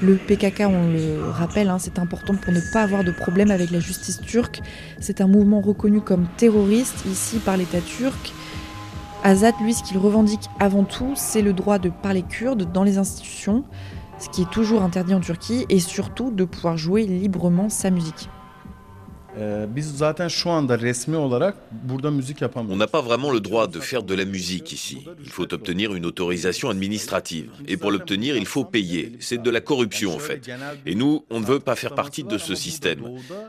Le 0.00 0.16
PKK, 0.16 0.60
on 0.60 0.90
le 0.94 1.28
rappelle, 1.28 1.68
hein, 1.68 1.76
c'est 1.78 1.98
important 1.98 2.34
pour 2.36 2.54
ne 2.54 2.60
pas 2.72 2.80
avoir 2.80 3.04
de 3.04 3.10
problème 3.10 3.50
avec 3.50 3.70
la 3.70 3.80
justice 3.80 4.22
turque. 4.22 4.62
C'est 4.98 5.20
un 5.20 5.28
mouvement 5.28 5.60
reconnu 5.60 6.00
comme 6.00 6.26
terroriste 6.38 7.04
ici 7.04 7.36
par 7.36 7.58
l'État 7.58 7.82
turc. 7.82 8.32
Azad, 9.24 9.54
lui, 9.62 9.74
ce 9.74 9.82
qu'il 9.82 9.98
revendique 9.98 10.48
avant 10.58 10.84
tout, 10.84 11.12
c'est 11.16 11.42
le 11.42 11.52
droit 11.52 11.78
de 11.78 11.90
parler 11.90 12.22
kurde 12.22 12.72
dans 12.72 12.82
les 12.82 12.96
institutions, 12.96 13.62
ce 14.18 14.30
qui 14.30 14.40
est 14.40 14.50
toujours 14.50 14.80
interdit 14.80 15.12
en 15.12 15.20
Turquie, 15.20 15.66
et 15.68 15.80
surtout 15.80 16.30
de 16.30 16.46
pouvoir 16.46 16.78
jouer 16.78 17.04
librement 17.04 17.68
sa 17.68 17.90
musique. 17.90 18.30
On 22.70 22.76
n'a 22.76 22.86
pas 22.86 23.00
vraiment 23.00 23.30
le 23.30 23.40
droit 23.40 23.66
de 23.66 23.80
faire 23.80 24.02
de 24.02 24.14
la 24.14 24.26
musique 24.26 24.72
ici. 24.72 25.06
Il 25.24 25.30
faut 25.30 25.52
obtenir 25.54 25.94
une 25.94 26.04
autorisation 26.04 26.68
administrative. 26.68 27.50
Et 27.66 27.78
pour 27.78 27.90
l'obtenir, 27.90 28.36
il 28.36 28.44
faut 28.44 28.64
payer. 28.64 29.12
C'est 29.20 29.40
de 29.40 29.50
la 29.50 29.60
corruption 29.60 30.14
en 30.14 30.18
fait. 30.18 30.50
Et 30.84 30.94
nous, 30.94 31.24
on 31.30 31.40
ne 31.40 31.46
veut 31.46 31.60
pas 31.60 31.76
faire 31.76 31.94
partie 31.94 32.24
de 32.24 32.36
ce 32.36 32.54
système. 32.54 33.02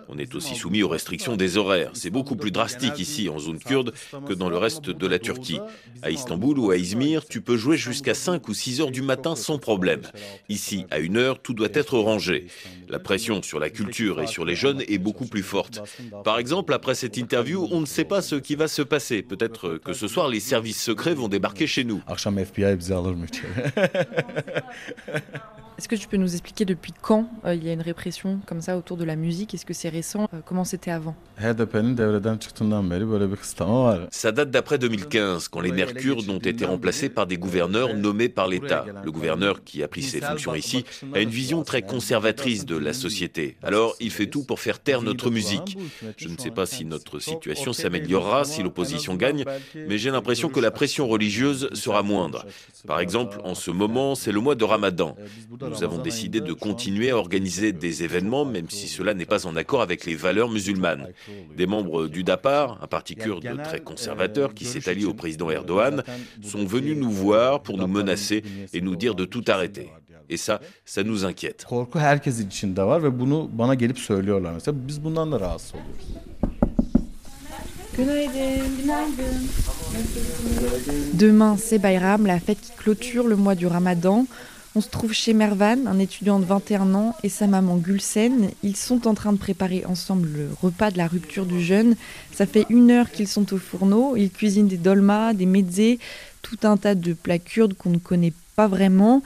On 0.07 0.17
est 0.17 0.35
aussi 0.35 0.55
soumis 0.55 0.83
aux 0.83 0.87
restrictions 0.87 1.35
des 1.35 1.57
horaires. 1.57 1.91
C'est 1.93 2.09
beaucoup 2.09 2.37
plus 2.37 2.51
drastique 2.51 2.99
ici 2.99 3.27
en 3.27 3.39
zone 3.39 3.59
kurde 3.59 3.93
que 4.25 4.33
dans 4.33 4.49
le 4.49 4.57
reste 4.57 4.89
de 4.89 5.07
la 5.07 5.19
Turquie. 5.19 5.59
À 6.01 6.11
Istanbul 6.11 6.59
ou 6.59 6.71
à 6.71 6.77
Izmir, 6.77 7.25
tu 7.25 7.41
peux 7.41 7.57
jouer 7.57 7.75
jusqu'à 7.75 8.13
5 8.13 8.47
ou 8.47 8.53
6 8.53 8.81
heures 8.81 8.91
du 8.91 9.01
matin 9.01 9.35
sans 9.35 9.57
problème. 9.57 10.01
Ici, 10.47 10.85
à 10.91 10.99
une 10.99 11.17
heure, 11.17 11.41
tout 11.41 11.53
doit 11.53 11.69
être 11.73 11.97
rangé. 11.97 12.47
La 12.87 12.99
pression 12.99 13.41
sur 13.41 13.59
la 13.59 13.69
culture 13.69 14.21
et 14.21 14.27
sur 14.27 14.45
les 14.45 14.55
jeunes 14.55 14.81
est 14.87 14.97
beaucoup 14.97 15.25
plus 15.25 15.43
forte. 15.43 15.72
Par 16.23 16.39
exemple, 16.39 16.73
après 16.73 16.95
cette 16.95 17.17
interview, 17.17 17.67
on 17.71 17.81
ne 17.81 17.85
sait 17.85 18.05
pas 18.05 18.21
ce 18.21 18.35
qui 18.35 18.55
va 18.55 18.67
se 18.67 18.81
passer. 18.81 19.21
Peut-être 19.21 19.77
que 19.77 19.93
ce 19.93 20.07
soir, 20.07 20.27
les 20.27 20.39
services 20.39 20.81
secrets 20.81 21.13
vont 21.13 21.27
débarquer 21.27 21.67
chez 21.67 21.83
nous. 21.83 22.01
Est-ce 25.77 25.87
que 25.87 25.95
tu 25.95 26.07
peux 26.07 26.17
nous 26.17 26.33
expliquer 26.33 26.65
depuis 26.65 26.93
quand 27.01 27.27
euh, 27.45 27.55
il 27.55 27.63
y 27.63 27.69
a 27.69 27.73
une 27.73 27.81
répression 27.81 28.39
comme 28.45 28.61
ça 28.61 28.77
autour 28.77 28.95
de 28.95 29.03
la 29.03 29.15
musique? 29.15 29.55
Est-ce 29.55 29.65
que 29.65 29.73
c'est 29.73 29.89
récent? 29.89 30.29
Euh, 30.33 30.39
Comment 30.45 30.65
c'était 30.65 30.91
avant? 30.91 31.15
Ça 34.11 34.31
date 34.31 34.51
d'après 34.51 34.77
2015, 34.77 35.47
quand 35.47 35.61
les 35.61 35.71
maires 35.71 35.95
kurdes 35.95 36.29
ont 36.29 36.37
été 36.37 36.65
remplacés 36.65 37.09
par 37.09 37.25
des 37.25 37.37
gouverneurs 37.37 37.95
nommés 37.95 38.29
par 38.29 38.47
l'État. 38.47 38.85
Le 39.03 39.11
gouverneur 39.11 39.63
qui 39.63 39.81
a 39.81 39.87
pris 39.87 40.03
ses 40.03 40.21
fonctions 40.21 40.53
ici 40.53 40.85
a 41.13 41.19
une 41.21 41.29
vision 41.29 41.63
très 41.63 41.81
conservatrice 41.81 42.65
de 42.65 42.77
la 42.77 42.93
société. 42.93 43.57
Alors 43.63 43.95
il 43.99 44.11
fait 44.11 44.27
tout 44.27 44.43
pour 44.43 44.59
faire 44.59 44.79
taire 44.79 45.01
notre 45.01 45.31
musique. 45.31 45.77
Je 46.17 46.27
ne 46.27 46.37
sais 46.37 46.51
pas 46.51 46.67
si 46.67 46.85
notre 46.85 47.17
situation 47.19 47.73
s'améliorera 47.73 48.43
si 48.45 48.61
l'opposition 48.61 49.15
gagne, 49.15 49.43
mais 49.75 49.97
j'ai 49.97 50.11
l'impression 50.11 50.49
que 50.49 50.59
la 50.59 50.69
pression 50.71 51.07
religieuse 51.07 51.69
sera 51.73 52.03
moindre. 52.03 52.45
Par 52.85 52.99
exemple, 52.99 53.39
en 53.43 53.55
ce 53.55 53.71
moment, 53.71 54.13
c'est 54.13 54.31
le 54.31 54.39
mois 54.39 54.55
de 54.55 54.63
Ramadan. 54.63 55.15
Nous 55.69 55.83
avons 55.83 56.01
décidé 56.01 56.41
de 56.41 56.53
continuer 56.53 57.11
à 57.11 57.17
organiser 57.17 57.71
des 57.71 58.03
événements, 58.03 58.45
même 58.45 58.69
si 58.69 58.87
cela 58.87 59.13
n'est 59.13 59.25
pas 59.25 59.45
en 59.45 59.55
accord 59.55 59.81
avec 59.81 60.05
les 60.05 60.15
valeurs 60.15 60.49
musulmanes. 60.49 61.07
Des 61.55 61.65
membres 61.65 62.07
du 62.07 62.23
DAPAR, 62.23 62.79
un 62.81 62.87
parti 62.87 63.15
kurde 63.15 63.61
très 63.63 63.79
conservateur 63.79 64.53
qui 64.53 64.65
s'est 64.65 64.87
allié 64.89 65.05
au 65.05 65.13
président 65.13 65.49
Erdogan, 65.49 66.03
sont 66.41 66.65
venus 66.65 66.97
nous 66.97 67.11
voir 67.11 67.61
pour 67.61 67.77
nous 67.77 67.87
menacer 67.87 68.43
et 68.73 68.81
nous 68.81 68.95
dire 68.95 69.15
de 69.15 69.25
tout 69.25 69.43
arrêter. 69.47 69.89
Et 70.29 70.37
ça, 70.37 70.61
ça 70.85 71.03
nous 71.03 71.25
inquiète. 71.25 71.65
Demain, 81.13 81.57
c'est 81.57 81.77
Bayram, 81.77 82.25
la 82.25 82.39
fête 82.39 82.59
qui 82.59 82.71
clôture 82.71 83.27
le 83.27 83.35
mois 83.35 83.53
du 83.53 83.67
Ramadan. 83.67 84.25
On 84.75 84.81
se 84.81 84.89
trouve 84.89 85.13
chez 85.13 85.33
Mervan, 85.33 85.85
un 85.85 85.99
étudiant 85.99 86.39
de 86.39 86.45
21 86.45 86.95
ans, 86.95 87.15
et 87.21 87.29
sa 87.29 87.45
maman 87.45 87.77
Gulsen. 87.77 88.49
Ils 88.63 88.75
sont 88.75 89.07
en 89.07 89.13
train 89.13 89.31
de 89.31 89.37
préparer 89.37 89.85
ensemble 89.85 90.27
le 90.29 90.49
repas 90.63 90.89
de 90.89 90.97
la 90.97 91.07
rupture 91.07 91.45
du 91.45 91.61
jeûne. 91.61 91.95
Ça 92.33 92.47
fait 92.47 92.65
une 92.69 92.89
heure 92.89 93.11
qu'ils 93.11 93.27
sont 93.27 93.53
au 93.53 93.59
fourneau. 93.59 94.15
Ils 94.15 94.31
cuisinent 94.31 94.67
des 94.67 94.77
dolmas, 94.77 95.33
des 95.33 95.45
mezzés, 95.45 95.99
tout 96.41 96.57
un 96.63 96.77
tas 96.77 96.95
de 96.95 97.13
plats 97.13 97.37
kurdes 97.37 97.75
qu'on 97.75 97.91
ne 97.91 97.99
connaît 97.99 98.33
pas 98.55 98.67
vraiment. 98.67 99.21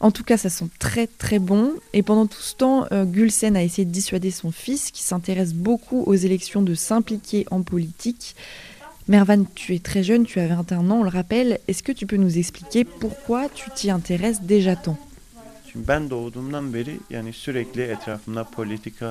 En 0.00 0.10
tout 0.10 0.24
cas, 0.24 0.38
ça 0.38 0.48
sent 0.48 0.68
très 0.78 1.06
très 1.06 1.40
bon. 1.40 1.72
Et 1.92 2.02
pendant 2.02 2.26
tout 2.26 2.40
ce 2.40 2.54
temps, 2.54 2.86
euh, 2.90 3.04
Gulsen 3.04 3.54
a 3.54 3.62
essayé 3.62 3.84
de 3.84 3.92
dissuader 3.92 4.30
son 4.30 4.50
fils, 4.50 4.90
qui 4.90 5.02
s'intéresse 5.02 5.52
beaucoup 5.52 6.04
aux 6.06 6.14
élections, 6.14 6.62
de 6.62 6.74
s'impliquer 6.74 7.46
en 7.50 7.60
politique. 7.60 8.34
Mervan, 9.08 9.44
tu 9.54 9.76
es 9.76 9.78
très 9.78 10.02
jeune, 10.02 10.24
tu 10.24 10.40
as 10.40 10.48
21 10.48 10.90
ans, 10.90 11.00
on 11.00 11.02
le 11.04 11.08
rappelle. 11.08 11.60
Est-ce 11.68 11.84
que 11.84 11.92
tu 11.92 12.06
peux 12.06 12.16
nous 12.16 12.38
expliquer 12.38 12.82
pourquoi 12.82 13.48
tu 13.48 13.70
t'y 13.70 13.88
intéresses 13.88 14.42
déjà 14.42 14.74
tant? 14.74 14.98
Ben 15.74 16.08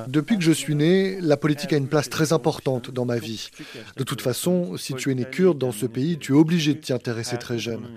Depuis 0.07 0.37
que 0.37 0.43
je 0.43 0.51
suis 0.51 0.75
né, 0.75 1.19
la 1.21 1.37
politique 1.37 1.73
a 1.73 1.77
une 1.77 1.87
place 1.87 2.09
très 2.09 2.33
importante 2.33 2.91
dans 2.91 3.05
ma 3.05 3.17
vie. 3.17 3.49
De 3.97 4.03
toute 4.03 4.21
façon, 4.21 4.77
si 4.77 4.93
tu 4.93 5.11
es 5.11 5.15
né 5.15 5.25
kurde 5.25 5.57
dans 5.57 5.71
ce 5.71 5.85
pays, 5.85 6.17
tu 6.17 6.33
es 6.33 6.35
obligé 6.35 6.73
de 6.73 6.79
t'y 6.79 6.93
intéresser 6.93 7.37
très 7.37 7.59
jeune. 7.59 7.87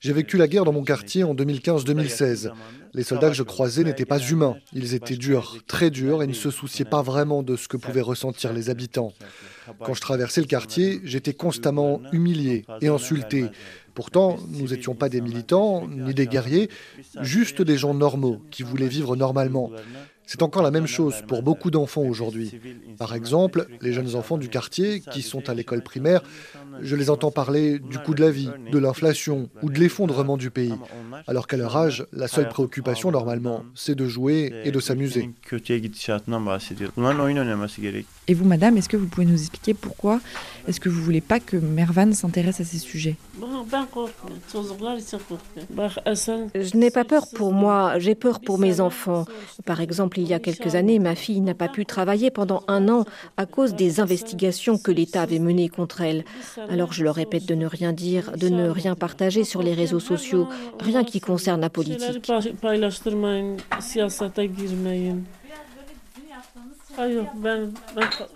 J'ai 0.00 0.12
vécu 0.12 0.36
la 0.36 0.48
guerre 0.48 0.64
dans 0.64 0.72
mon 0.72 0.82
quartier 0.82 1.22
en 1.22 1.32
2015-2016. 1.32 2.50
Les 2.92 3.04
soldats 3.04 3.28
que 3.28 3.36
je 3.36 3.44
croisais 3.44 3.84
n'étaient 3.84 4.04
pas 4.04 4.18
humains. 4.18 4.56
Ils 4.72 4.94
étaient 4.94 5.16
durs, 5.16 5.58
très 5.68 5.90
durs, 5.90 6.24
et 6.24 6.26
ne 6.26 6.32
se 6.32 6.50
souciaient 6.50 6.84
pas 6.84 7.02
vraiment 7.02 7.44
de 7.44 7.56
ce 7.56 7.68
que 7.68 7.76
pouvaient 7.76 8.00
ressentir 8.00 8.52
les 8.52 8.68
habitants. 8.68 9.12
Quand 9.78 9.94
je 9.94 10.00
traversais 10.00 10.40
le 10.40 10.48
quartier, 10.48 11.00
j'étais 11.04 11.34
constamment 11.34 12.02
humilié 12.12 12.64
et 12.80 12.88
insulté. 12.88 13.46
Pourtant, 13.94 14.38
nous 14.48 14.68
n'étions 14.68 14.94
pas 14.94 15.08
des 15.08 15.20
militants, 15.20 15.86
ni 15.88 16.14
des 16.14 16.26
guerriers, 16.26 16.70
juste 17.20 17.60
des 17.60 17.76
gens 17.76 17.94
normaux 17.94 18.40
qui 18.50 18.62
voulaient 18.62 18.88
vivre 18.88 19.16
normalement. 19.16 19.70
C'est 20.26 20.42
encore 20.42 20.62
la 20.62 20.70
même 20.70 20.86
chose 20.86 21.16
pour 21.26 21.42
beaucoup 21.42 21.70
d'enfants 21.70 22.02
aujourd'hui. 22.02 22.52
Par 22.98 23.14
exemple, 23.14 23.66
les 23.80 23.92
jeunes 23.92 24.14
enfants 24.14 24.38
du 24.38 24.48
quartier 24.48 25.00
qui 25.00 25.22
sont 25.22 25.48
à 25.48 25.54
l'école 25.54 25.82
primaire, 25.82 26.22
je 26.80 26.96
les 26.96 27.10
entends 27.10 27.30
parler 27.30 27.78
du 27.78 27.98
coût 27.98 28.14
de 28.14 28.22
la 28.22 28.30
vie, 28.30 28.50
de 28.70 28.78
l'inflation 28.78 29.50
ou 29.62 29.70
de 29.70 29.78
l'effondrement 29.78 30.36
du 30.36 30.50
pays. 30.50 30.74
Alors 31.26 31.46
qu'à 31.46 31.56
leur 31.56 31.76
âge, 31.76 32.06
la 32.12 32.28
seule 32.28 32.48
préoccupation 32.48 33.10
normalement, 33.10 33.64
c'est 33.74 33.94
de 33.94 34.06
jouer 34.06 34.52
et 34.64 34.70
de 34.70 34.80
s'amuser. 34.80 35.30
Et 38.28 38.34
vous, 38.34 38.44
madame, 38.44 38.76
est-ce 38.76 38.88
que 38.88 38.96
vous 38.96 39.06
pouvez 39.06 39.26
nous 39.26 39.40
expliquer 39.40 39.74
pourquoi 39.74 40.20
est-ce 40.68 40.78
que 40.78 40.88
vous 40.88 41.02
voulez 41.02 41.20
pas 41.20 41.40
que 41.40 41.56
Mervan 41.56 42.12
s'intéresse 42.12 42.60
à 42.60 42.64
ces 42.64 42.78
sujets? 42.78 43.16
Je 46.54 46.76
n'ai 46.76 46.90
pas 46.90 47.04
peur 47.04 47.26
pour 47.34 47.52
moi, 47.52 47.98
j'ai 47.98 48.14
peur 48.14 48.40
pour 48.40 48.58
mes 48.58 48.80
enfants. 48.80 49.24
Par 49.64 49.80
exemple, 49.80 50.11
il 50.16 50.28
y 50.28 50.34
a 50.34 50.38
quelques 50.38 50.74
années, 50.74 50.98
ma 50.98 51.14
fille 51.14 51.40
n'a 51.40 51.54
pas 51.54 51.68
pu 51.68 51.86
travailler 51.86 52.30
pendant 52.30 52.62
un 52.68 52.88
an 52.88 53.04
à 53.36 53.46
cause 53.46 53.74
des 53.74 54.00
investigations 54.00 54.78
que 54.78 54.90
l'État 54.90 55.22
avait 55.22 55.38
menées 55.38 55.68
contre 55.68 56.00
elle. 56.00 56.24
Alors 56.68 56.92
je 56.92 57.04
leur 57.04 57.14
répète 57.14 57.46
de 57.46 57.54
ne 57.54 57.66
rien 57.66 57.92
dire, 57.92 58.32
de 58.36 58.48
ne 58.48 58.68
rien 58.68 58.94
partager 58.94 59.44
sur 59.44 59.62
les 59.62 59.74
réseaux 59.74 60.00
sociaux, 60.00 60.48
rien 60.80 61.04
qui 61.04 61.20
concerne 61.20 61.60
la 61.60 61.70
politique. 61.70 62.30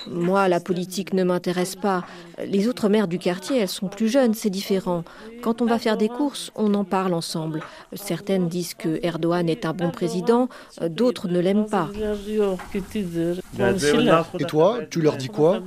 Moi, 0.08 0.48
la 0.48 0.60
politique 0.60 1.12
ne 1.12 1.24
m'intéresse 1.24 1.76
pas. 1.76 2.04
Les 2.44 2.68
autres 2.68 2.88
mères 2.88 3.08
du 3.08 3.18
quartier, 3.18 3.58
elles 3.58 3.68
sont 3.68 3.88
plus 3.88 4.08
jeunes, 4.08 4.34
c'est 4.34 4.50
différent. 4.50 5.04
Quand 5.42 5.62
on 5.62 5.66
va 5.66 5.78
faire 5.78 5.96
des 5.96 6.08
courses, 6.08 6.50
on 6.54 6.74
en 6.74 6.84
parle 6.84 7.14
ensemble. 7.14 7.60
Certaines 7.92 8.48
disent 8.48 8.74
que 8.74 8.98
Erdogan 9.02 9.48
est 9.48 9.66
un 9.66 9.72
bon 9.72 9.90
président, 9.90 10.48
d'autres 10.80 11.28
ne 11.28 11.40
l'aiment 11.40 11.68
pas. 11.68 11.90
Et 14.38 14.44
toi, 14.44 14.80
tu 14.90 15.00
leur 15.00 15.16
dis 15.16 15.28
quoi 15.28 15.60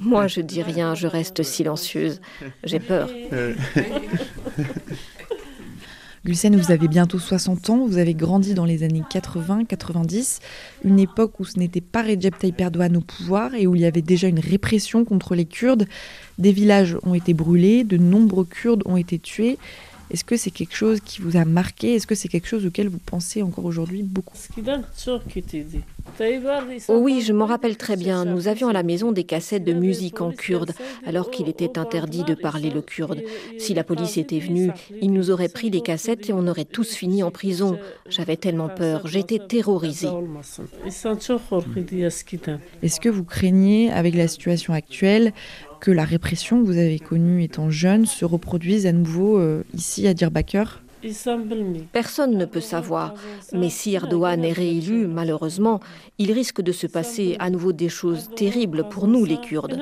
Moi, 0.00 0.26
je 0.26 0.40
dis 0.40 0.62
rien, 0.62 0.94
je 0.94 1.06
reste 1.06 1.42
silencieuse. 1.42 2.20
J'ai 2.64 2.80
peur. 2.80 3.08
Gulsen, 6.28 6.54
vous 6.56 6.70
avez 6.72 6.88
bientôt 6.88 7.18
60 7.18 7.70
ans, 7.70 7.86
vous 7.86 7.96
avez 7.96 8.12
grandi 8.12 8.52
dans 8.52 8.66
les 8.66 8.82
années 8.82 9.02
80-90, 9.10 10.40
une 10.84 11.00
époque 11.00 11.40
où 11.40 11.44
ce 11.46 11.58
n'était 11.58 11.80
pas 11.80 12.02
Recep 12.02 12.38
Tayyip 12.38 12.62
au 12.94 13.00
pouvoir 13.00 13.54
et 13.54 13.66
où 13.66 13.74
il 13.74 13.80
y 13.80 13.86
avait 13.86 14.02
déjà 14.02 14.28
une 14.28 14.38
répression 14.38 15.06
contre 15.06 15.34
les 15.34 15.46
Kurdes. 15.46 15.86
Des 16.36 16.52
villages 16.52 16.98
ont 17.04 17.14
été 17.14 17.32
brûlés, 17.32 17.82
de 17.82 17.96
nombreux 17.96 18.44
Kurdes 18.44 18.82
ont 18.84 18.98
été 18.98 19.18
tués. 19.18 19.56
Est-ce 20.10 20.24
que 20.24 20.36
c'est 20.36 20.50
quelque 20.50 20.74
chose 20.74 21.00
qui 21.00 21.20
vous 21.20 21.36
a 21.36 21.44
marqué? 21.44 21.94
Est-ce 21.94 22.06
que 22.06 22.14
c'est 22.14 22.28
quelque 22.28 22.48
chose 22.48 22.64
auquel 22.64 22.88
vous 22.88 22.98
pensez 22.98 23.42
encore 23.42 23.64
aujourd'hui 23.64 24.02
beaucoup? 24.02 24.36
Oh 26.88 26.98
oui, 27.00 27.20
je 27.20 27.32
m'en 27.32 27.46
rappelle 27.46 27.76
très 27.76 27.96
bien. 27.96 28.24
Nous 28.24 28.48
avions 28.48 28.68
à 28.68 28.72
la 28.72 28.82
maison 28.82 29.12
des 29.12 29.24
cassettes 29.24 29.64
de 29.64 29.72
musique 29.72 30.20
en 30.20 30.32
kurde, 30.32 30.72
alors 31.06 31.30
qu'il 31.30 31.48
était 31.48 31.78
interdit 31.78 32.24
de 32.24 32.34
parler 32.34 32.70
le 32.70 32.82
kurde. 32.82 33.22
Si 33.58 33.74
la 33.74 33.84
police 33.84 34.16
était 34.16 34.38
venue, 34.38 34.70
ils 35.00 35.12
nous 35.12 35.30
auraient 35.30 35.48
pris 35.48 35.70
les 35.70 35.82
cassettes 35.82 36.30
et 36.30 36.32
on 36.32 36.46
aurait 36.46 36.64
tous 36.64 36.94
fini 36.94 37.22
en 37.22 37.30
prison. 37.30 37.78
J'avais 38.08 38.36
tellement 38.36 38.68
peur, 38.68 39.06
j'étais 39.06 39.38
terrorisée. 39.38 40.08
Est-ce 42.82 43.00
que 43.00 43.08
vous 43.08 43.24
craignez, 43.24 43.90
avec 43.92 44.14
la 44.14 44.28
situation 44.28 44.72
actuelle, 44.72 45.32
que 45.80 45.90
la 45.90 46.04
répression 46.04 46.60
que 46.60 46.66
vous 46.66 46.78
avez 46.78 46.98
connue 46.98 47.42
étant 47.42 47.70
jeune 47.70 48.06
se 48.06 48.24
reproduise 48.24 48.86
à 48.86 48.92
nouveau 48.92 49.38
euh, 49.38 49.64
ici 49.74 50.06
à 50.06 50.14
Diyarbakir 50.14 50.82
Personne 51.92 52.36
ne 52.36 52.44
peut 52.44 52.60
savoir, 52.60 53.14
mais 53.52 53.70
si 53.70 53.94
Erdogan 53.94 54.44
est 54.44 54.52
réélu, 54.52 55.06
malheureusement, 55.06 55.80
il 56.18 56.32
risque 56.32 56.60
de 56.60 56.72
se 56.72 56.88
passer 56.88 57.36
à 57.38 57.50
nouveau 57.50 57.72
des 57.72 57.88
choses 57.88 58.30
terribles 58.34 58.88
pour 58.88 59.06
nous, 59.06 59.24
les 59.24 59.36
Kurdes. 59.36 59.78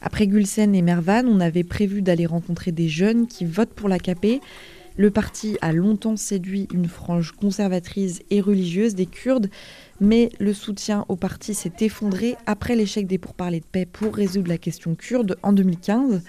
Après 0.00 0.26
Gulsen 0.26 0.74
et 0.74 0.82
Mervan, 0.82 1.26
on 1.26 1.40
avait 1.40 1.64
prévu 1.64 2.00
d'aller 2.00 2.24
rencontrer 2.24 2.72
des 2.72 2.88
jeunes 2.88 3.26
qui 3.26 3.44
votent 3.44 3.74
pour 3.74 3.88
l'AKP. 3.88 4.40
Le 4.98 5.12
parti 5.12 5.56
a 5.60 5.72
longtemps 5.72 6.16
séduit 6.16 6.66
une 6.74 6.88
frange 6.88 7.30
conservatrice 7.30 8.20
et 8.30 8.40
religieuse 8.40 8.96
des 8.96 9.06
Kurdes, 9.06 9.48
mais 10.00 10.30
le 10.40 10.52
soutien 10.52 11.04
au 11.08 11.14
parti 11.14 11.54
s'est 11.54 11.72
effondré 11.78 12.34
après 12.46 12.74
l'échec 12.74 13.06
des 13.06 13.16
pourparlers 13.16 13.60
de 13.60 13.64
paix 13.64 13.86
pour 13.86 14.16
résoudre 14.16 14.48
la 14.48 14.58
question 14.58 14.96
kurde 14.96 15.38
en 15.44 15.52
2015. 15.52 16.22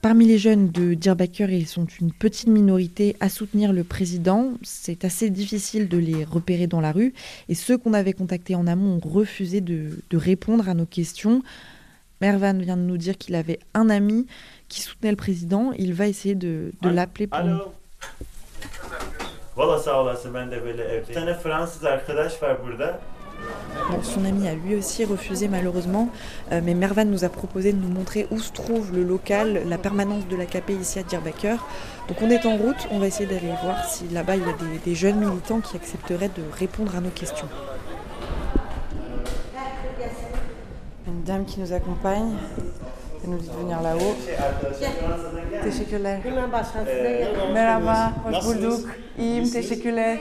Parmi 0.00 0.24
les 0.24 0.38
jeunes 0.38 0.70
de 0.70 0.94
Diyarbakir, 0.94 1.50
ils 1.50 1.66
sont 1.66 1.84
une 2.00 2.12
petite 2.12 2.48
minorité 2.48 3.14
à 3.20 3.28
soutenir 3.28 3.74
le 3.74 3.84
président. 3.84 4.52
C'est 4.62 5.04
assez 5.04 5.28
difficile 5.28 5.86
de 5.86 5.98
les 5.98 6.24
repérer 6.24 6.66
dans 6.66 6.80
la 6.80 6.92
rue. 6.92 7.12
Et 7.50 7.54
ceux 7.54 7.76
qu'on 7.76 7.92
avait 7.92 8.14
contactés 8.14 8.54
en 8.54 8.66
amont 8.66 8.96
ont 8.96 9.06
refusé 9.06 9.60
de, 9.60 10.02
de 10.08 10.16
répondre 10.16 10.66
à 10.70 10.72
nos 10.72 10.86
questions. 10.86 11.42
Mervan 12.22 12.58
vient 12.58 12.78
de 12.78 12.82
nous 12.82 12.96
dire 12.96 13.18
qu'il 13.18 13.34
avait 13.34 13.58
un 13.74 13.90
ami 13.90 14.26
qui 14.68 14.80
soutenait 14.80 15.10
le 15.10 15.16
président. 15.16 15.72
Il 15.78 15.94
va 15.94 16.06
essayer 16.06 16.34
de, 16.34 16.72
de 16.82 16.88
l'appeler 16.88 17.26
pour. 17.26 17.38
Bon, 23.90 24.02
son 24.02 24.24
ami 24.24 24.48
a 24.48 24.54
lui 24.54 24.74
aussi 24.74 25.04
refusé 25.04 25.48
malheureusement, 25.48 26.10
euh, 26.52 26.60
mais 26.64 26.74
Mervan 26.74 27.04
nous 27.04 27.24
a 27.24 27.28
proposé 27.28 27.72
de 27.72 27.78
nous 27.78 27.88
montrer 27.88 28.26
où 28.30 28.38
se 28.38 28.50
trouve 28.50 28.92
le 28.94 29.04
local, 29.04 29.62
la 29.66 29.78
permanence 29.78 30.26
de 30.28 30.36
l'AKP 30.36 30.70
ici 30.80 30.98
à 30.98 31.02
Diyarbakir. 31.02 31.64
Donc 32.08 32.20
on 32.22 32.30
est 32.30 32.44
en 32.46 32.56
route, 32.56 32.88
on 32.90 32.98
va 32.98 33.06
essayer 33.06 33.26
d'aller 33.26 33.52
voir 33.62 33.84
si 33.84 34.08
là-bas 34.08 34.36
il 34.36 34.42
y 34.42 34.48
a 34.48 34.52
des, 34.52 34.78
des 34.84 34.94
jeunes 34.94 35.18
militants 35.18 35.60
qui 35.60 35.76
accepteraient 35.76 36.30
de 36.30 36.42
répondre 36.58 36.96
à 36.96 37.00
nos 37.00 37.10
questions. 37.10 37.48
Une 41.06 41.22
dame 41.22 41.44
qui 41.44 41.60
nous 41.60 41.72
accompagne, 41.72 42.32
elle 43.24 43.30
nous 43.30 43.38
dit 43.38 43.48
de 43.48 43.52
venir 43.52 43.80
là-haut. 43.82 44.16
Teşekkürler. 45.64 46.20
Merhaba, 47.52 48.12
hoş 48.24 48.46
bulduk. 48.46 48.88
İyiyim, 49.18 49.50
teşekkürler. 49.50 50.18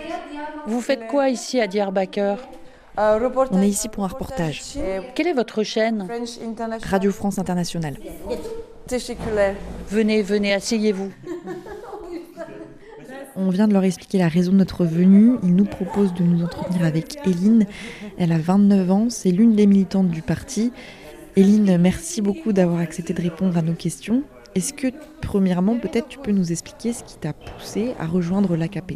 Vous 0.68 0.82
faites 0.82 1.08
quoi 1.08 1.30
ici 1.30 1.62
à 1.62 1.72
Diyarbakir 1.72 2.38
On 2.98 3.62
est 3.62 3.70
ici 3.70 3.90
pour 3.90 4.04
un 4.04 4.08
reportage. 4.08 4.62
Quelle 5.16 5.28
est 5.28 5.34
votre 5.34 5.64
chaîne 5.64 6.08
Radio 6.90 7.12
France 7.12 7.40
Internationale. 7.40 7.96
Venez, 9.92 10.22
venez, 10.22 10.54
asseyez-vous. 10.54 11.12
On 13.38 13.50
vient 13.50 13.68
de 13.68 13.74
leur 13.74 13.84
expliquer 13.84 14.18
la 14.18 14.30
raison 14.30 14.54
de 14.54 14.58
notre 14.58 14.86
venue. 14.86 15.38
Ils 15.44 15.56
nous 15.56 15.66
proposent 15.66 16.14
de 16.14 16.24
nous 16.24 16.42
entretenir 16.46 16.86
avec 16.86 17.18
Eline. 17.26 17.66
Elle 18.18 18.32
a 18.32 18.38
29 18.38 18.92
ans, 18.92 19.08
c'est 19.10 19.32
l'une 19.32 19.56
des 19.56 19.68
militantes 19.68 20.08
du 20.10 20.22
parti. 20.22 20.72
Eline, 21.38 21.78
merci 21.78 22.22
beaucoup 22.22 22.54
d'avoir 22.54 22.80
accepté 22.80 23.14
de 23.14 23.22
répondre 23.22 23.58
à 23.58 23.62
nos 23.62 23.74
questions. 23.74 24.24
Est-ce 24.56 24.72
que, 24.72 24.88
premièrement, 25.22 25.78
peut-être 25.78 26.08
tu 26.08 26.18
peux 26.18 26.32
nous 26.32 26.54
expliquer 26.54 26.94
ce 26.94 27.04
qui 27.04 27.18
t'a 27.18 27.34
poussé 27.34 27.94
à 28.00 28.06
rejoindre 28.08 28.56
l'AKP 28.56 28.94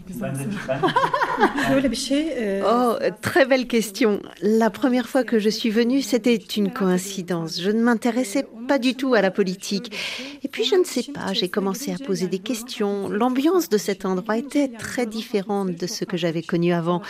Oh, 2.65 2.95
très 3.21 3.45
belle 3.45 3.67
question. 3.67 4.21
La 4.41 4.69
première 4.69 5.07
fois 5.07 5.23
que 5.23 5.39
je 5.39 5.49
suis 5.49 5.69
venue, 5.69 6.01
c'était 6.01 6.35
une 6.35 6.71
coïncidence. 6.71 7.61
Je 7.61 7.71
ne 7.71 7.81
m'intéressais 7.81 8.45
pas 8.67 8.79
du 8.79 8.93
tout 8.95 9.15
à 9.15 9.21
la 9.21 9.31
politique. 9.31 9.95
Et 10.43 10.47
puis, 10.47 10.63
je 10.63 10.75
ne 10.75 10.83
sais 10.83 11.03
pas, 11.11 11.33
j'ai 11.33 11.49
commencé 11.49 11.91
à 11.91 11.97
poser 11.97 12.27
des 12.27 12.39
questions. 12.39 13.09
L'ambiance 13.09 13.67
de 13.69 13.77
cet 13.77 14.05
endroit 14.05 14.37
était 14.37 14.67
très 14.67 15.05
différente 15.05 15.75
de 15.75 15.87
ce 15.87 16.05
que 16.05 16.17
j'avais 16.17 16.43
connu 16.43 16.71
avant. 16.73 17.01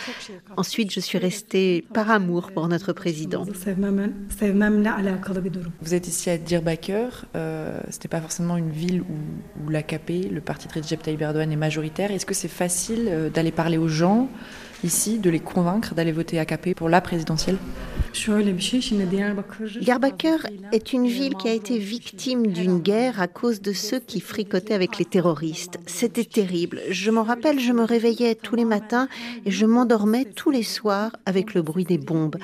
Ensuite, 0.56 0.92
je 0.92 1.00
suis 1.00 1.18
restée 1.18 1.84
par 1.92 2.10
amour 2.10 2.52
pour 2.52 2.66
notre 2.68 2.92
président. 2.92 3.44
Vous 5.82 5.94
êtes 5.94 6.08
ici 6.08 6.30
à 6.30 6.38
Diyarbakir. 6.38 7.26
Euh, 7.36 7.78
C'était 7.90 8.08
pas 8.08 8.20
forcément 8.20 8.56
une 8.56 8.70
ville 8.70 9.02
où, 9.02 9.66
où 9.66 9.68
l'AKP, 9.68 10.30
le 10.30 10.40
parti 10.40 10.66
de 10.68 10.72
Recep 10.72 11.02
Tayyip 11.02 11.20
Erdogan, 11.20 11.50
est 11.52 11.56
majoritaire. 11.56 12.10
Est-ce 12.10 12.26
que 12.26 12.34
c'est 12.34 12.48
facile 12.48 13.08
euh, 13.08 13.28
d'aller 13.30 13.52
parler 13.52 13.76
aux 13.78 13.88
gens 13.88 14.19
ici, 14.84 15.18
de 15.18 15.30
les 15.30 15.40
convaincre 15.40 15.94
d'aller 15.94 16.12
voter 16.12 16.38
AKP 16.38 16.74
pour 16.74 16.88
la 16.88 17.00
présidentielle 17.00 17.58
Diyarbakir 19.80 20.46
est 20.72 20.92
une 20.92 21.06
ville 21.06 21.34
qui 21.34 21.48
a 21.48 21.52
été 21.52 21.78
victime 21.78 22.48
d'une 22.48 22.80
guerre 22.80 23.20
à 23.20 23.28
cause 23.28 23.60
de 23.60 23.72
ceux 23.72 24.00
qui 24.00 24.20
fricotaient 24.20 24.74
avec 24.74 24.98
les 24.98 25.04
terroristes. 25.04 25.78
C'était 25.86 26.24
terrible. 26.24 26.80
Je 26.90 27.10
m'en 27.10 27.22
rappelle, 27.22 27.60
je 27.60 27.72
me 27.72 27.84
réveillais 27.84 28.34
tous 28.34 28.56
les 28.56 28.64
matins 28.64 29.08
et 29.46 29.50
je 29.50 29.64
m'endormais 29.64 30.24
tous 30.24 30.50
les 30.50 30.64
soirs 30.64 31.12
avec 31.24 31.54
le 31.54 31.62
bruit 31.62 31.84
des 31.84 31.98
bombes. 31.98 32.36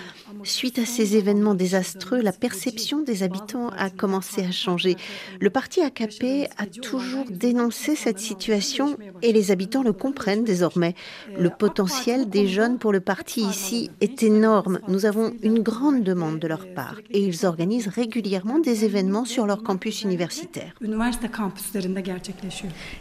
Suite 0.46 0.78
à 0.78 0.86
ces 0.86 1.16
événements 1.16 1.56
désastreux, 1.56 2.22
la 2.22 2.30
perception 2.30 3.02
des 3.02 3.24
habitants 3.24 3.70
a 3.70 3.90
commencé 3.90 4.44
à 4.44 4.52
changer. 4.52 4.96
Le 5.40 5.50
parti 5.50 5.80
AKP 5.80 6.48
a 6.56 6.66
toujours 6.66 7.24
dénoncé 7.28 7.96
cette 7.96 8.20
situation 8.20 8.96
et 9.22 9.32
les 9.32 9.50
habitants 9.50 9.82
le 9.82 9.92
comprennent 9.92 10.44
désormais. 10.44 10.94
Le 11.36 11.50
potentiel 11.50 12.30
des 12.30 12.46
jeunes 12.46 12.78
pour 12.78 12.92
le 12.92 13.00
parti 13.00 13.40
ici 13.40 13.90
est 14.00 14.22
énorme. 14.22 14.78
Nous 14.86 15.04
avons 15.04 15.32
une 15.42 15.58
grande 15.58 16.04
demande 16.04 16.38
de 16.38 16.46
leur 16.46 16.72
part 16.74 17.00
et 17.10 17.24
ils 17.24 17.44
organisent 17.44 17.88
régulièrement 17.88 18.60
des 18.60 18.84
événements 18.84 19.24
sur 19.24 19.46
leur 19.46 19.64
campus 19.64 20.02
universitaire. 20.02 20.74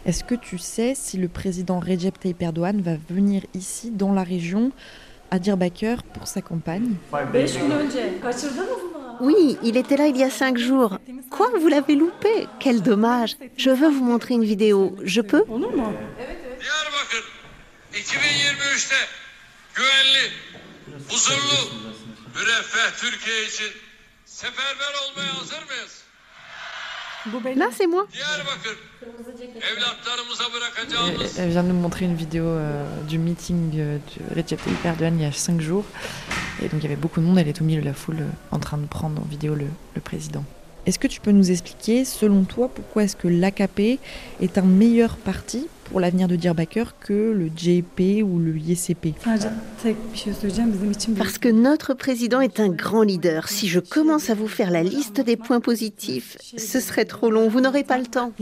Est-ce 0.04 0.24
que 0.24 0.34
tu 0.34 0.58
sais 0.58 0.94
si 0.96 1.16
le 1.16 1.28
président 1.28 1.78
Recep 1.78 2.18
Tayyip 2.18 2.42
Erdogan 2.42 2.80
va 2.80 2.96
venir 3.08 3.44
ici, 3.54 3.92
dans 3.92 4.12
la 4.12 4.24
région, 4.24 4.72
à 5.30 5.38
Diyarbakir 5.38 6.02
pour 6.02 6.26
sa 6.28 6.40
campagne 6.42 6.94
Oui, 9.20 9.58
il 9.62 9.76
était 9.76 9.96
là 9.96 10.06
il 10.06 10.16
y 10.16 10.22
a 10.22 10.30
cinq 10.30 10.58
jours. 10.58 10.98
Quoi, 11.30 11.48
vous 11.60 11.68
l'avez 11.68 11.94
loupé? 11.94 12.46
Quel 12.60 12.82
dommage. 12.82 13.36
Je 13.56 13.70
veux 13.70 13.88
vous 13.88 14.04
montrer 14.04 14.34
une 14.34 14.44
vidéo. 14.44 14.96
Je 15.02 15.20
peux? 15.20 15.44
Diyarbakır 15.46 17.24
2023'te 17.92 19.00
güvenli, 19.74 20.30
huzurlu, 21.08 21.60
müreffeh 22.36 22.90
Türkiye 23.00 23.46
için 23.46 23.70
seferber 24.24 24.92
olmaya 25.04 25.38
hazır 25.38 25.62
mıyız? 25.68 26.02
Là, 27.56 27.68
c'est 27.72 27.86
moi. 27.86 28.06
Elle 31.38 31.48
vient 31.50 31.62
de 31.62 31.68
nous 31.68 31.74
montrer 31.74 32.04
une 32.04 32.14
vidéo 32.14 32.44
euh, 32.44 32.84
du 33.08 33.18
meeting 33.18 33.72
euh, 33.76 33.98
de 33.98 34.40
Recep 34.40 34.62
Tayyip 34.62 34.84
Erdogan 34.84 35.16
il 35.18 35.22
y 35.22 35.26
a 35.26 35.32
cinq 35.32 35.60
jours. 35.60 35.84
Et 36.62 36.68
donc 36.68 36.80
il 36.80 36.82
y 36.84 36.86
avait 36.86 36.96
beaucoup 36.96 37.20
de 37.20 37.26
monde, 37.26 37.38
elle 37.38 37.48
est 37.48 37.60
au 37.60 37.64
milieu 37.64 37.80
de 37.80 37.86
la 37.86 37.94
foule 37.94 38.20
euh, 38.20 38.28
en 38.50 38.58
train 38.58 38.78
de 38.78 38.86
prendre 38.86 39.20
en 39.20 39.24
vidéo 39.24 39.54
le, 39.54 39.66
le 39.94 40.00
président. 40.00 40.44
Est-ce 40.86 40.98
que 40.98 41.08
tu 41.08 41.20
peux 41.20 41.32
nous 41.32 41.50
expliquer, 41.50 42.04
selon 42.04 42.44
toi, 42.44 42.70
pourquoi 42.72 43.04
est-ce 43.04 43.16
que 43.16 43.28
l'AKP 43.28 43.98
est 44.40 44.56
un 44.56 44.62
meilleur 44.62 45.16
parti 45.16 45.66
pour 45.90 46.00
l'avenir 46.00 46.28
de 46.28 46.36
Diyarbakir 46.36 46.94
que 46.98 47.32
le 47.32 47.48
JP 47.54 48.22
ou 48.24 48.38
le 48.38 48.56
YCP 48.56 49.14
Parce 51.16 51.38
que 51.38 51.48
notre 51.48 51.94
président 51.94 52.40
est 52.40 52.60
un 52.60 52.68
grand 52.68 53.02
leader. 53.02 53.48
Si 53.48 53.68
je 53.68 53.80
commence 53.80 54.30
à 54.30 54.34
vous 54.34 54.48
faire 54.48 54.70
la 54.70 54.82
liste 54.82 55.20
des 55.20 55.36
points 55.36 55.60
positifs, 55.60 56.36
ce 56.40 56.80
serait 56.80 57.04
trop 57.04 57.30
long. 57.30 57.48
Vous 57.48 57.60
n'aurez 57.60 57.84
pas 57.84 57.98
le 57.98 58.06
temps. 58.06 58.32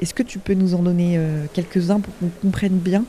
Est-ce 0.00 0.14
que 0.14 0.22
tu 0.22 0.38
peux 0.38 0.54
nous 0.54 0.74
en 0.74 0.82
donner 0.82 1.16
euh, 1.16 1.44
quelques-uns 1.52 2.00
pour 2.00 2.16
qu'on 2.18 2.30
comprenne 2.42 2.78
bien? 2.78 3.04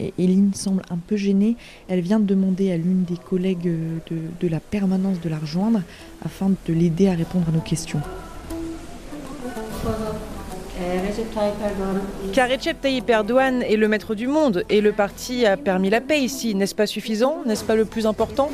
Et 0.00 0.12
Eline 0.18 0.52
semble 0.54 0.82
un 0.90 0.96
peu 0.96 1.16
gênée. 1.16 1.56
Elle 1.88 2.00
vient 2.00 2.20
de 2.20 2.26
demander 2.26 2.72
à 2.72 2.76
l'une 2.76 3.04
des 3.04 3.16
collègues 3.16 3.68
euh, 3.68 3.98
de, 4.40 4.48
la 4.48 4.60
permanence 4.60 5.20
de 5.20 5.28
la 5.28 5.38
rejoindre 5.38 5.82
afin 6.24 6.50
de 6.50 6.72
l'aider 6.72 7.08
à 7.08 7.14
répondre 7.14 7.46
à 7.48 7.52
nos 7.52 7.60
questions. 7.60 8.00
Car 12.32 12.48
Recep 12.48 12.80
Tayyip 12.80 13.10
est 13.10 13.76
le 13.76 13.88
maître 13.88 14.14
du 14.14 14.28
monde 14.28 14.64
et 14.68 14.80
le 14.80 14.92
parti 14.92 15.44
a 15.44 15.56
permis 15.56 15.90
la 15.90 16.00
paix 16.00 16.20
ici. 16.20 16.54
N'est-ce 16.54 16.74
pas 16.74 16.86
suffisant? 16.86 17.38
N'est-ce 17.46 17.64
pas 17.64 17.74
le 17.74 17.84
plus 17.84 18.06
important? 18.06 18.50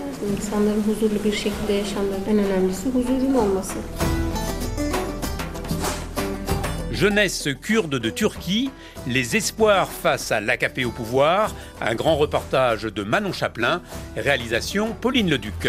Jeunesse 6.95 7.49
kurde 7.61 7.99
de 7.99 8.09
Turquie, 8.09 8.71
les 9.09 9.37
espoirs 9.37 9.89
face 9.91 10.31
à 10.31 10.41
l'AKP 10.41 10.87
au 10.87 10.91
pouvoir, 10.91 11.53
un 11.81 11.95
grand 11.95 12.17
reportage 12.17 12.85
de 12.85 13.03
Manon 13.03 13.33
Chaplin, 13.33 13.83
réalisation 14.17 14.95
Pauline 15.01 15.29
Leduc. 15.29 15.69